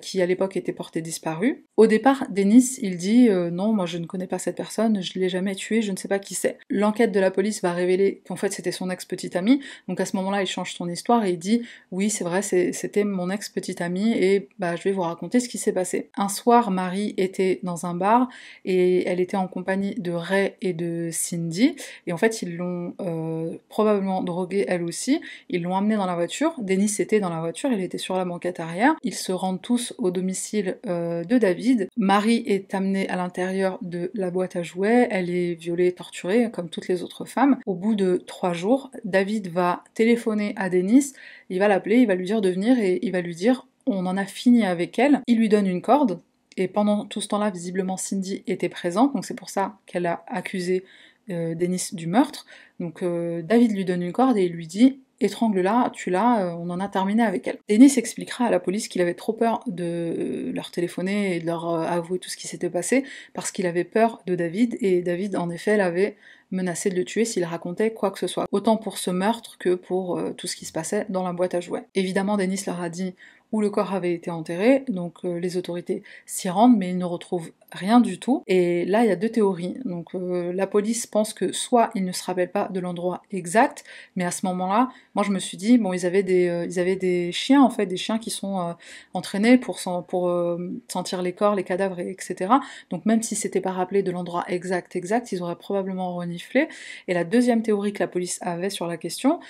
[0.00, 1.64] qui à l'époque était porté disparu.
[1.76, 5.18] Au départ, Dennis, il dit euh, non, moi je ne connais pas cette personne, je
[5.18, 6.58] l'ai jamais tué, je ne sais pas qui c'est.
[6.68, 10.16] L'enquête de la police va révéler qu'en fait c'était son ex-petite amie, donc à ce
[10.16, 14.12] moment-là il change son histoire et il dit oui c'est vrai c'était mon ex-petite amie
[14.12, 16.10] et bah je vais vous raconter ce qui s'est passé.
[16.16, 18.28] Un soir, Marie était dans un bar
[18.64, 22.94] et elle était en compagnie de Ray et de Cindy et en fait ils l'ont
[23.00, 27.40] euh, probablement droguée elle aussi, ils l'ont amenée dans la voiture, Dennis était dans la
[27.40, 31.38] voiture, il était sur la banquette arrière, ils se rendent tous au domicile euh, de
[31.38, 31.88] David.
[31.96, 36.68] Marie est amenée à l'intérieur de la boîte à jouets, elle est violée, torturée, comme
[36.68, 37.58] toutes les autres femmes.
[37.66, 41.12] Au bout de trois jours, David va téléphoner à Dennis,
[41.50, 44.04] il va l'appeler, il va lui dire de venir et il va lui dire on
[44.06, 45.20] en a fini avec elle.
[45.28, 46.20] Il lui donne une corde,
[46.56, 50.24] et pendant tout ce temps-là, visiblement, Cindy était présente, donc c'est pour ça qu'elle a
[50.26, 50.84] accusé
[51.30, 51.54] euh,
[51.92, 52.46] du meurtre.
[52.80, 56.50] Donc euh, David lui donne une corde et il lui dit étrangle-la, tu l'as, euh,
[56.58, 57.58] on en a terminé avec elle.
[57.68, 61.68] Denis expliquera à la police qu'il avait trop peur de leur téléphoner et de leur
[61.68, 65.36] euh, avouer tout ce qui s'était passé parce qu'il avait peur de David et David
[65.36, 66.16] en effet l'avait
[66.50, 69.74] menacé de le tuer s'il racontait quoi que ce soit, autant pour ce meurtre que
[69.74, 71.84] pour euh, tout ce qui se passait dans la boîte à jouets.
[71.94, 73.14] Évidemment, Denis leur a dit
[73.52, 77.04] où le corps avait été enterré, donc euh, les autorités s'y rendent, mais ils ne
[77.04, 78.42] retrouvent rien du tout.
[78.46, 79.78] Et là, il y a deux théories.
[79.84, 83.84] Donc euh, la police pense que soit ils ne se rappellent pas de l'endroit exact,
[84.16, 87.62] mais à ce moment-là, moi je me suis dit, bon, ils avaient des, euh, chiens,
[87.62, 88.74] en fait, des chiens qui sont
[89.14, 89.78] entraînés pour,
[90.08, 92.54] pour sentir les corps, les cadavres, etc.
[92.90, 96.68] Donc même si c'était pas rappelé de l'endroit exact, exact, ils auraient probablement reniflé.
[97.08, 99.40] Et la deuxième théorie que la police avait sur la question,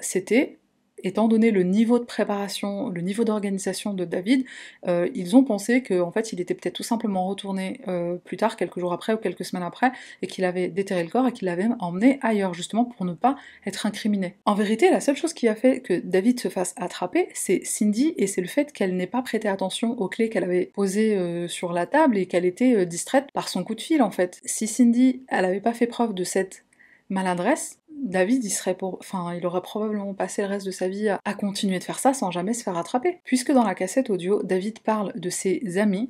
[0.00, 0.58] c'était
[1.04, 4.44] étant donné le niveau de préparation, le niveau d'organisation de David,
[4.88, 8.56] euh, ils ont pensé qu'en fait il était peut-être tout simplement retourné euh, plus tard,
[8.56, 11.46] quelques jours après ou quelques semaines après, et qu'il avait déterré le corps et qu'il
[11.46, 13.36] l'avait emmené ailleurs, justement pour ne pas
[13.66, 14.34] être incriminé.
[14.46, 18.14] En vérité, la seule chose qui a fait que David se fasse attraper, c'est Cindy,
[18.16, 21.48] et c'est le fait qu'elle n'ait pas prêté attention aux clés qu'elle avait posées euh,
[21.48, 24.40] sur la table et qu'elle était distraite par son coup de fil en fait.
[24.44, 26.64] Si Cindy, elle n'avait pas fait preuve de cette
[27.10, 31.08] maladresse, David, il serait pour, enfin, il aurait probablement passé le reste de sa vie
[31.08, 33.20] à, continuer de faire ça sans jamais se faire attraper.
[33.24, 36.08] Puisque dans la cassette audio, David parle de ses amis,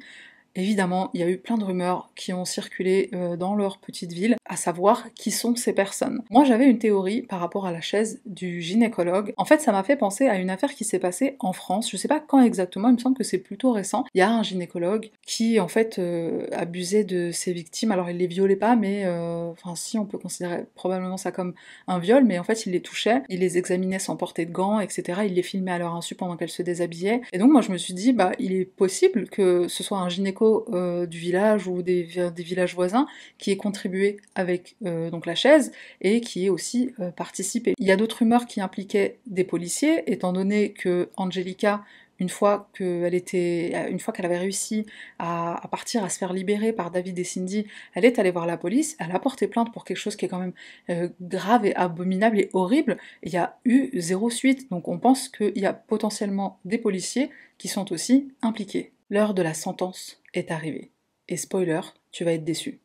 [0.57, 4.13] Évidemment, il y a eu plein de rumeurs qui ont circulé euh, dans leur petite
[4.13, 6.23] ville, à savoir qui sont ces personnes.
[6.31, 9.33] Moi, j'avais une théorie par rapport à la chaise du gynécologue.
[9.37, 11.91] En fait, ça m'a fait penser à une affaire qui s'est passée en France.
[11.91, 14.05] Je sais pas quand exactement, il me semble que c'est plutôt récent.
[14.15, 17.91] Il y a un gynécologue qui, en fait, euh, abusait de ses victimes.
[17.91, 21.55] Alors, il les violait pas, mais euh, si, on peut considérer probablement ça comme
[21.89, 24.79] un viol, mais en fait, il les touchait, il les examinait sans porter de gants,
[24.79, 25.23] etc.
[25.27, 27.23] Il les filmait à leur insu pendant qu'elles se déshabillaient.
[27.33, 30.09] Et donc, moi, je me suis dit, bah, il est possible que ce soit un
[30.45, 33.07] euh, du village ou des, villages voisins
[33.39, 37.75] qui ait contribué avec euh, donc la chaise et qui ait aussi euh, participé.
[37.79, 41.83] Il y a d'autres rumeurs qui impliquaient des policiers, étant donné que Angelica
[42.21, 44.87] une fois qu'elle était, une fois qu'elle avait réussi
[45.19, 48.57] à, partir, à se faire libérer par David et Cindy, elle est allée voir la
[48.57, 52.39] police, elle a porté plainte pour quelque chose qui est quand même grave et abominable
[52.39, 52.99] et horrible.
[53.25, 57.31] Il y a eu zéro suite, donc on pense qu'il y a potentiellement des policiers
[57.59, 58.94] qui sont aussi impliqués.
[59.11, 60.91] L'heure de la sentence est arrivée.
[61.29, 61.81] Et spoiler,
[62.11, 62.81] tu vas être déçu.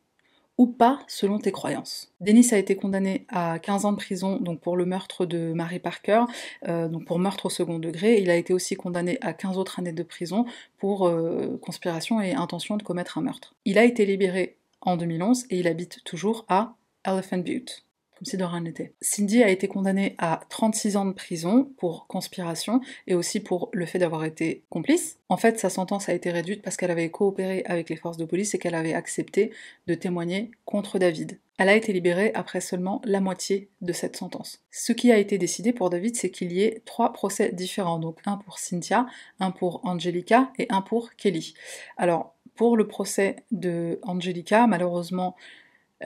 [0.58, 2.12] Ou pas selon tes croyances.
[2.20, 5.78] Dennis a été condamné à 15 ans de prison donc pour le meurtre de Mary
[5.78, 6.24] Parker,
[6.68, 8.20] euh, donc pour meurtre au second degré.
[8.20, 10.44] Il a été aussi condamné à 15 autres années de prison
[10.76, 13.54] pour euh, conspiration et intention de commettre un meurtre.
[13.64, 16.74] Il a été libéré en 2011 et il habite toujours à
[17.06, 17.86] Elephant Butte
[18.20, 18.92] comme si de rien n'était.
[19.00, 23.86] Cindy a été condamnée à 36 ans de prison pour conspiration et aussi pour le
[23.86, 25.18] fait d'avoir été complice.
[25.30, 28.26] En fait, sa sentence a été réduite parce qu'elle avait coopéré avec les forces de
[28.26, 29.52] police et qu'elle avait accepté
[29.86, 31.38] de témoigner contre David.
[31.56, 34.62] Elle a été libérée après seulement la moitié de cette sentence.
[34.70, 38.18] Ce qui a été décidé pour David, c'est qu'il y ait trois procès différents, donc
[38.26, 39.06] un pour Cynthia,
[39.38, 41.54] un pour Angelica et un pour Kelly.
[41.96, 45.36] Alors, pour le procès de Angelica, malheureusement,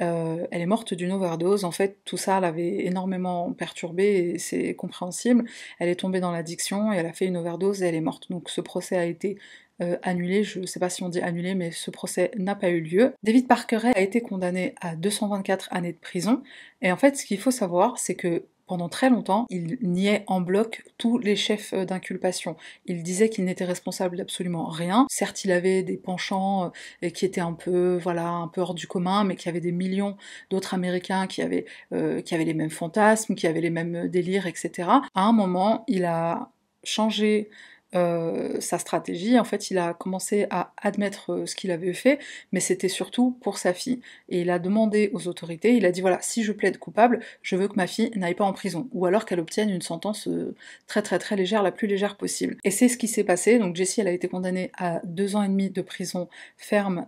[0.00, 1.64] euh, elle est morte d'une overdose.
[1.64, 5.44] En fait, tout ça l'avait énormément perturbée et c'est compréhensible.
[5.78, 8.30] Elle est tombée dans l'addiction et elle a fait une overdose et elle est morte.
[8.30, 9.38] Donc ce procès a été
[9.82, 10.44] euh, annulé.
[10.44, 13.14] Je ne sais pas si on dit annulé, mais ce procès n'a pas eu lieu.
[13.22, 16.42] David Parker a été condamné à 224 années de prison.
[16.82, 20.40] Et en fait, ce qu'il faut savoir, c'est que pendant très longtemps, il niait en
[20.40, 22.56] bloc tous les chefs euh, d'inculpation.
[22.86, 25.06] Il disait qu'il n'était responsable d'absolument rien.
[25.08, 26.72] Certes, il avait des penchants
[27.04, 29.60] euh, qui étaient un peu, voilà, un peu hors du commun, mais qu'il y avait
[29.60, 30.16] des millions
[30.50, 34.48] d'autres Américains qui avaient, euh, qui avaient les mêmes fantasmes, qui avaient les mêmes délires,
[34.48, 34.88] etc.
[35.14, 36.50] À un moment, il a
[36.82, 37.50] changé
[37.94, 39.38] euh, sa stratégie.
[39.38, 42.18] En fait, il a commencé à admettre euh, ce qu'il avait fait,
[42.52, 44.00] mais c'était surtout pour sa fille.
[44.28, 47.56] Et il a demandé aux autorités, il a dit voilà, si je plaide coupable, je
[47.56, 50.54] veux que ma fille n'aille pas en prison, ou alors qu'elle obtienne une sentence euh,
[50.86, 52.56] très très très légère, la plus légère possible.
[52.64, 53.58] Et c'est ce qui s'est passé.
[53.58, 57.06] Donc Jessie, elle a été condamnée à deux ans et demi de prison ferme,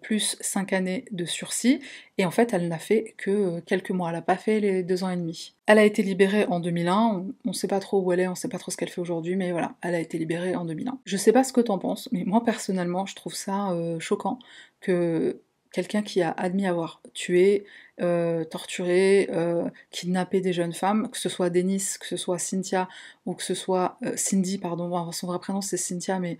[0.00, 1.80] plus cinq années de sursis,
[2.18, 4.10] et en fait, elle n'a fait que quelques mois.
[4.10, 5.54] Elle n'a pas fait les deux ans et demi.
[5.66, 8.32] Elle a été libérée en 2001, on ne sait pas trop où elle est, on
[8.32, 10.64] ne sait pas trop ce qu'elle fait aujourd'hui, mais voilà, elle a été libérée en
[10.64, 10.98] 2001.
[11.04, 14.38] Je sais pas ce que t'en penses, mais moi personnellement, je trouve ça euh, choquant
[14.80, 15.40] que
[15.72, 17.64] quelqu'un qui a admis avoir tué,
[18.00, 22.88] euh, torturé, euh, kidnappé des jeunes femmes, que ce soit Denis, que ce soit Cynthia
[23.26, 26.38] ou que ce soit euh, Cindy, pardon, son vrai prénom c'est Cynthia, mais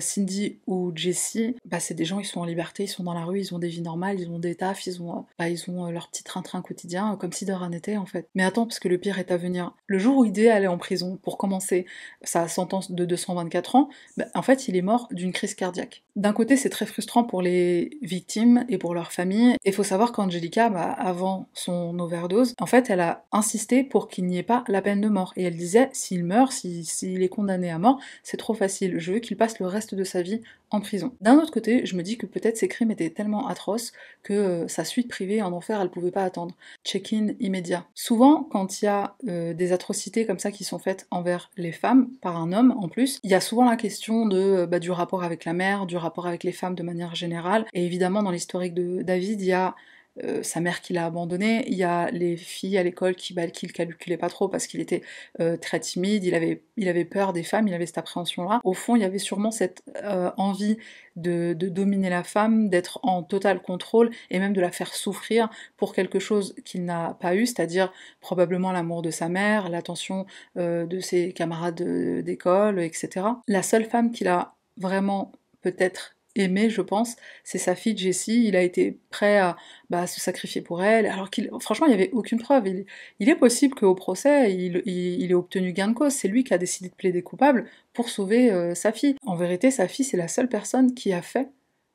[0.00, 3.24] Cindy ou Jessie, bah, c'est des gens, ils sont en liberté, ils sont dans la
[3.24, 5.90] rue, ils ont des vies normales, ils ont des tafs, ils ont, bah, ils ont
[5.90, 8.28] leur petit train-train quotidien, comme si de rien n'était en fait.
[8.34, 9.72] Mais attends, parce que le pire est à venir.
[9.86, 11.86] Le jour où devait aller en prison pour commencer
[12.22, 16.02] sa sentence de 224 ans, bah, en fait, il est mort d'une crise cardiaque.
[16.14, 19.56] D'un côté, c'est très frustrant pour les victimes et pour leurs familles.
[19.64, 24.26] Il faut savoir qu'Angelica, bah, avant son overdose, en fait, elle a insisté pour qu'il
[24.26, 25.32] n'y ait pas la peine de mort.
[25.34, 28.98] Et elle disait, s'il meurt, s'il est condamné à mort, c'est trop facile.
[28.98, 31.14] Je veux qu'il passe le reste de sa vie en prison.
[31.22, 34.68] D'un autre côté, je me dis que peut-être ces crimes étaient tellement atroces que euh,
[34.68, 36.54] sa suite privée en enfer, elle pouvait pas attendre.
[36.84, 37.86] Check-in immédiat.
[37.94, 41.72] Souvent, quand il y a euh, des atrocités comme ça qui sont faites envers les
[41.72, 44.78] femmes, par un homme en plus, il y a souvent la question de, euh, bah,
[44.78, 47.64] du rapport avec la mère, du rapport avec les femmes de manière générale.
[47.72, 49.74] Et évidemment, dans l'historique de David, il y a
[50.24, 53.44] euh, sa mère qui l'a abandonné, il y a les filles à l'école qui, bah,
[53.44, 55.02] le calculaient pas trop parce qu'il était
[55.40, 58.60] euh, très timide, il avait, il avait peur des femmes, il avait cette appréhension-là.
[58.64, 60.78] Au fond, il y avait sûrement cette euh, envie
[61.16, 65.50] de, de, dominer la femme, d'être en total contrôle et même de la faire souffrir
[65.76, 71.00] pour quelque chose qu'il n'a pas eu, c'est-à-dire probablement l'amour de sa mère, l'attention de
[71.00, 71.82] ses camarades
[72.22, 73.26] d'école, etc.
[73.48, 78.46] La seule femme qu'il a vraiment peut-être aimé, je pense, c'est sa fille Jessie.
[78.46, 79.56] Il a été prêt à,
[79.90, 82.66] bah, se sacrifier pour elle, alors qu'il, franchement, il n'y avait aucune preuve.
[83.20, 86.12] Il, est possible qu'au procès, il, ait obtenu gain de cause.
[86.12, 89.16] C'est lui qui a décidé de plaider coupable pour sauver euh, sa fille.
[89.24, 91.48] En vérité, sa fille, c'est la seule personne qui a fait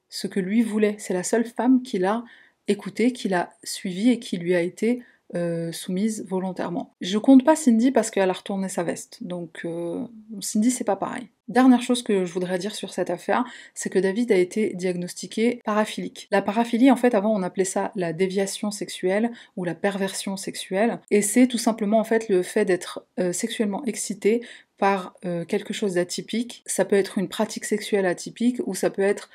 [0.09, 0.95] ce que lui voulait.
[0.99, 2.23] C'est la seule femme qui l'a
[2.67, 5.01] écouté, qui l'a suivi et qui lui a été
[5.35, 6.93] euh, soumise volontairement.
[6.99, 10.05] Je compte pas Cindy parce qu'elle a retourné sa veste, donc euh,
[10.41, 11.29] Cindy c'est pas pareil.
[11.47, 15.61] Dernière chose que je voudrais dire sur cette affaire, c'est que David a été diagnostiqué
[15.65, 16.27] paraphilique.
[16.31, 20.99] La paraphilie, en fait, avant on appelait ça la déviation sexuelle ou la perversion sexuelle,
[21.11, 24.45] et c'est tout simplement en fait le fait d'être euh, sexuellement excité
[24.77, 25.13] par
[25.47, 26.63] quelque chose d'atypique.
[26.65, 29.29] Ça peut être une pratique sexuelle atypique ou ça peut être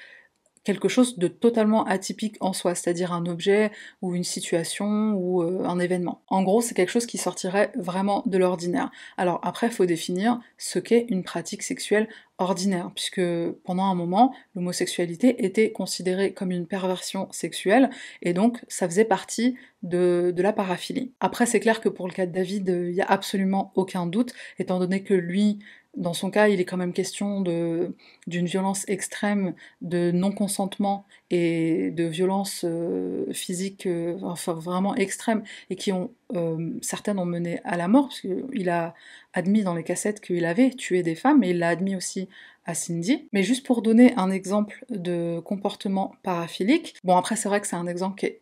[0.66, 3.70] quelque chose de totalement atypique en soi, c'est-à-dire un objet
[4.02, 6.22] ou une situation ou euh, un événement.
[6.26, 8.90] En gros, c'est quelque chose qui sortirait vraiment de l'ordinaire.
[9.16, 12.08] Alors après, faut définir ce qu'est une pratique sexuelle
[12.38, 13.22] ordinaire, puisque
[13.64, 17.88] pendant un moment, l'homosexualité était considérée comme une perversion sexuelle,
[18.20, 21.12] et donc ça faisait partie de, de la paraphilie.
[21.20, 24.34] Après, c'est clair que pour le cas de David, il n'y a absolument aucun doute,
[24.58, 25.60] étant donné que lui
[25.96, 32.04] dans son cas, il est quand même question d'une violence extrême, de non-consentement et de
[32.04, 34.16] violence euh, physique euh,
[34.46, 38.94] vraiment extrême et qui ont euh, certaines ont mené à la mort, parce qu'il a
[39.32, 42.28] admis dans les cassettes qu'il avait tué des femmes, et il l'a admis aussi
[42.64, 43.28] à Cindy.
[43.32, 47.76] Mais juste pour donner un exemple de comportement paraphilique, bon après c'est vrai que c'est
[47.76, 48.40] un exemple qui est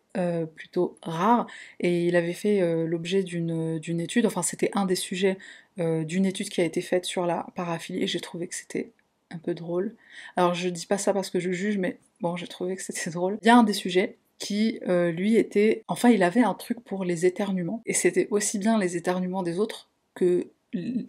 [0.55, 1.45] plutôt rare,
[1.79, 5.37] et il avait fait l'objet d'une étude, enfin c'était un des sujets
[5.77, 8.93] d'une étude qui a été faite sur la paraphilie et j'ai trouvé que c'était
[9.31, 9.95] un peu drôle.
[10.35, 13.09] Alors je dis pas ça parce que je juge, mais bon, j'ai trouvé que c'était
[13.11, 13.37] drôle.
[13.41, 15.83] Il y a un des sujets qui, euh, lui, était...
[15.87, 17.81] Enfin, il avait un truc pour les éternuements.
[17.85, 20.49] Et c'était aussi bien les éternuements des autres que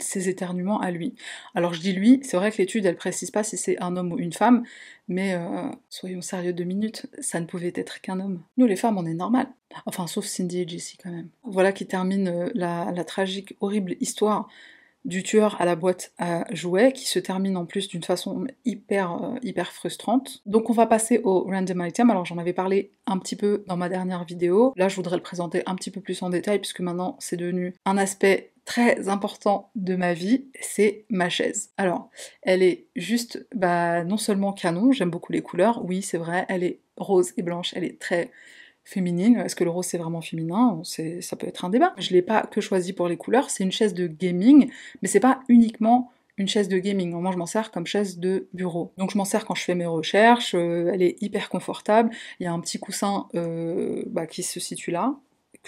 [0.00, 1.14] ses éternuements à lui.
[1.54, 4.12] Alors je dis lui, c'est vrai que l'étude elle précise pas si c'est un homme
[4.12, 4.64] ou une femme,
[5.08, 8.42] mais euh, soyons sérieux deux minutes, ça ne pouvait être qu'un homme.
[8.56, 9.48] Nous les femmes on est normal.
[9.86, 11.28] Enfin sauf Cindy et Jessie quand même.
[11.44, 14.48] Voilà qui termine euh, la, la tragique, horrible histoire
[15.06, 19.12] du tueur à la boîte à jouets, qui se termine en plus d'une façon hyper,
[19.12, 20.42] euh, hyper frustrante.
[20.44, 23.76] Donc on va passer au random item, alors j'en avais parlé un petit peu dans
[23.76, 26.80] ma dernière vidéo, là je voudrais le présenter un petit peu plus en détail, puisque
[26.80, 31.70] maintenant c'est devenu un aspect très important de ma vie, c'est ma chaise.
[31.76, 32.10] Alors,
[32.42, 36.64] elle est juste, bah, non seulement canon, j'aime beaucoup les couleurs, oui, c'est vrai, elle
[36.64, 38.30] est rose et blanche, elle est très
[38.86, 39.36] féminine.
[39.44, 40.80] Est-ce que le rose c'est vraiment féminin?
[40.84, 41.92] Ça peut être un débat.
[41.98, 44.70] Je l'ai pas que choisi pour les couleurs, c'est une chaise de gaming,
[45.02, 47.12] mais c'est pas uniquement une chaise de gaming.
[47.12, 48.92] Moi, je m'en sers comme chaise de bureau.
[48.98, 50.54] Donc, je m'en sers quand je fais mes recherches.
[50.54, 52.10] Euh, elle est hyper confortable.
[52.40, 55.16] Il y a un petit coussin euh, bah, qui se situe là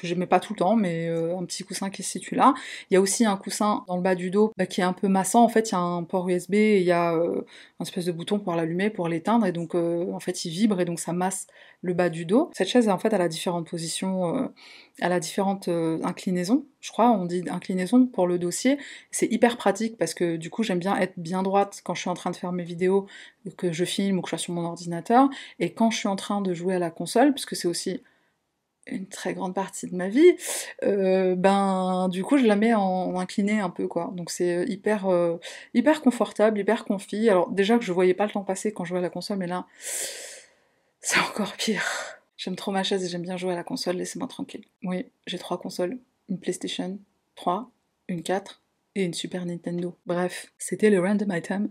[0.01, 2.55] que mets pas tout le temps, mais euh, un petit coussin qui se situe là.
[2.91, 4.93] Il y a aussi un coussin dans le bas du dos bah, qui est un
[4.93, 5.43] peu massant.
[5.43, 7.45] En fait, il y a un port USB et il y a euh,
[7.81, 10.81] un espèce de bouton pour l'allumer, pour l'éteindre, et donc euh, en fait, il vibre
[10.81, 11.47] et donc ça masse
[11.83, 12.51] le bas du dos.
[12.53, 14.51] Cette chaise, en fait, elle a différentes positions,
[14.99, 16.67] elle a différentes inclinaisons.
[16.81, 18.79] Je crois, on dit inclinaison pour le dossier.
[19.13, 22.11] C'est hyper pratique parce que du coup, j'aime bien être bien droite quand je suis
[22.11, 23.07] en train de faire mes vidéos,
[23.57, 25.29] que je filme ou que je suis sur mon ordinateur,
[25.61, 28.03] et quand je suis en train de jouer à la console, puisque c'est aussi
[28.91, 30.37] une très grande partie de ma vie,
[30.83, 34.13] euh, ben du coup je la mets en, incliné un peu quoi.
[34.15, 35.37] Donc c'est hyper euh,
[35.75, 37.29] hyper confortable, hyper confi.
[37.29, 39.39] Alors déjà que je voyais pas le temps passer quand je jouais à la console,
[39.39, 39.67] mais là
[41.01, 41.85] c'est encore pire.
[42.37, 44.65] J'aime trop ma chaise et j'aime bien jouer à la console, laissez-moi tranquille.
[44.85, 46.99] Oui, j'ai trois consoles, une PlayStation
[47.35, 47.71] 3,
[48.09, 48.63] une 4
[48.95, 49.97] et une Super Nintendo.
[50.07, 51.69] Bref, c'était le random item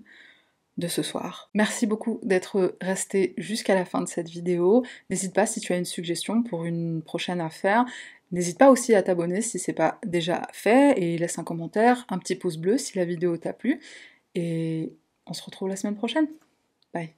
[0.78, 1.50] de ce soir.
[1.54, 4.84] Merci beaucoup d'être resté jusqu'à la fin de cette vidéo.
[5.10, 7.86] N'hésite pas si tu as une suggestion pour une prochaine affaire.
[8.32, 12.20] N'hésite pas aussi à t'abonner si c'est pas déjà fait et laisse un commentaire, un
[12.20, 13.80] petit pouce bleu si la vidéo t'a plu.
[14.36, 14.94] Et
[15.26, 16.28] on se retrouve la semaine prochaine.
[16.94, 17.14] Bye.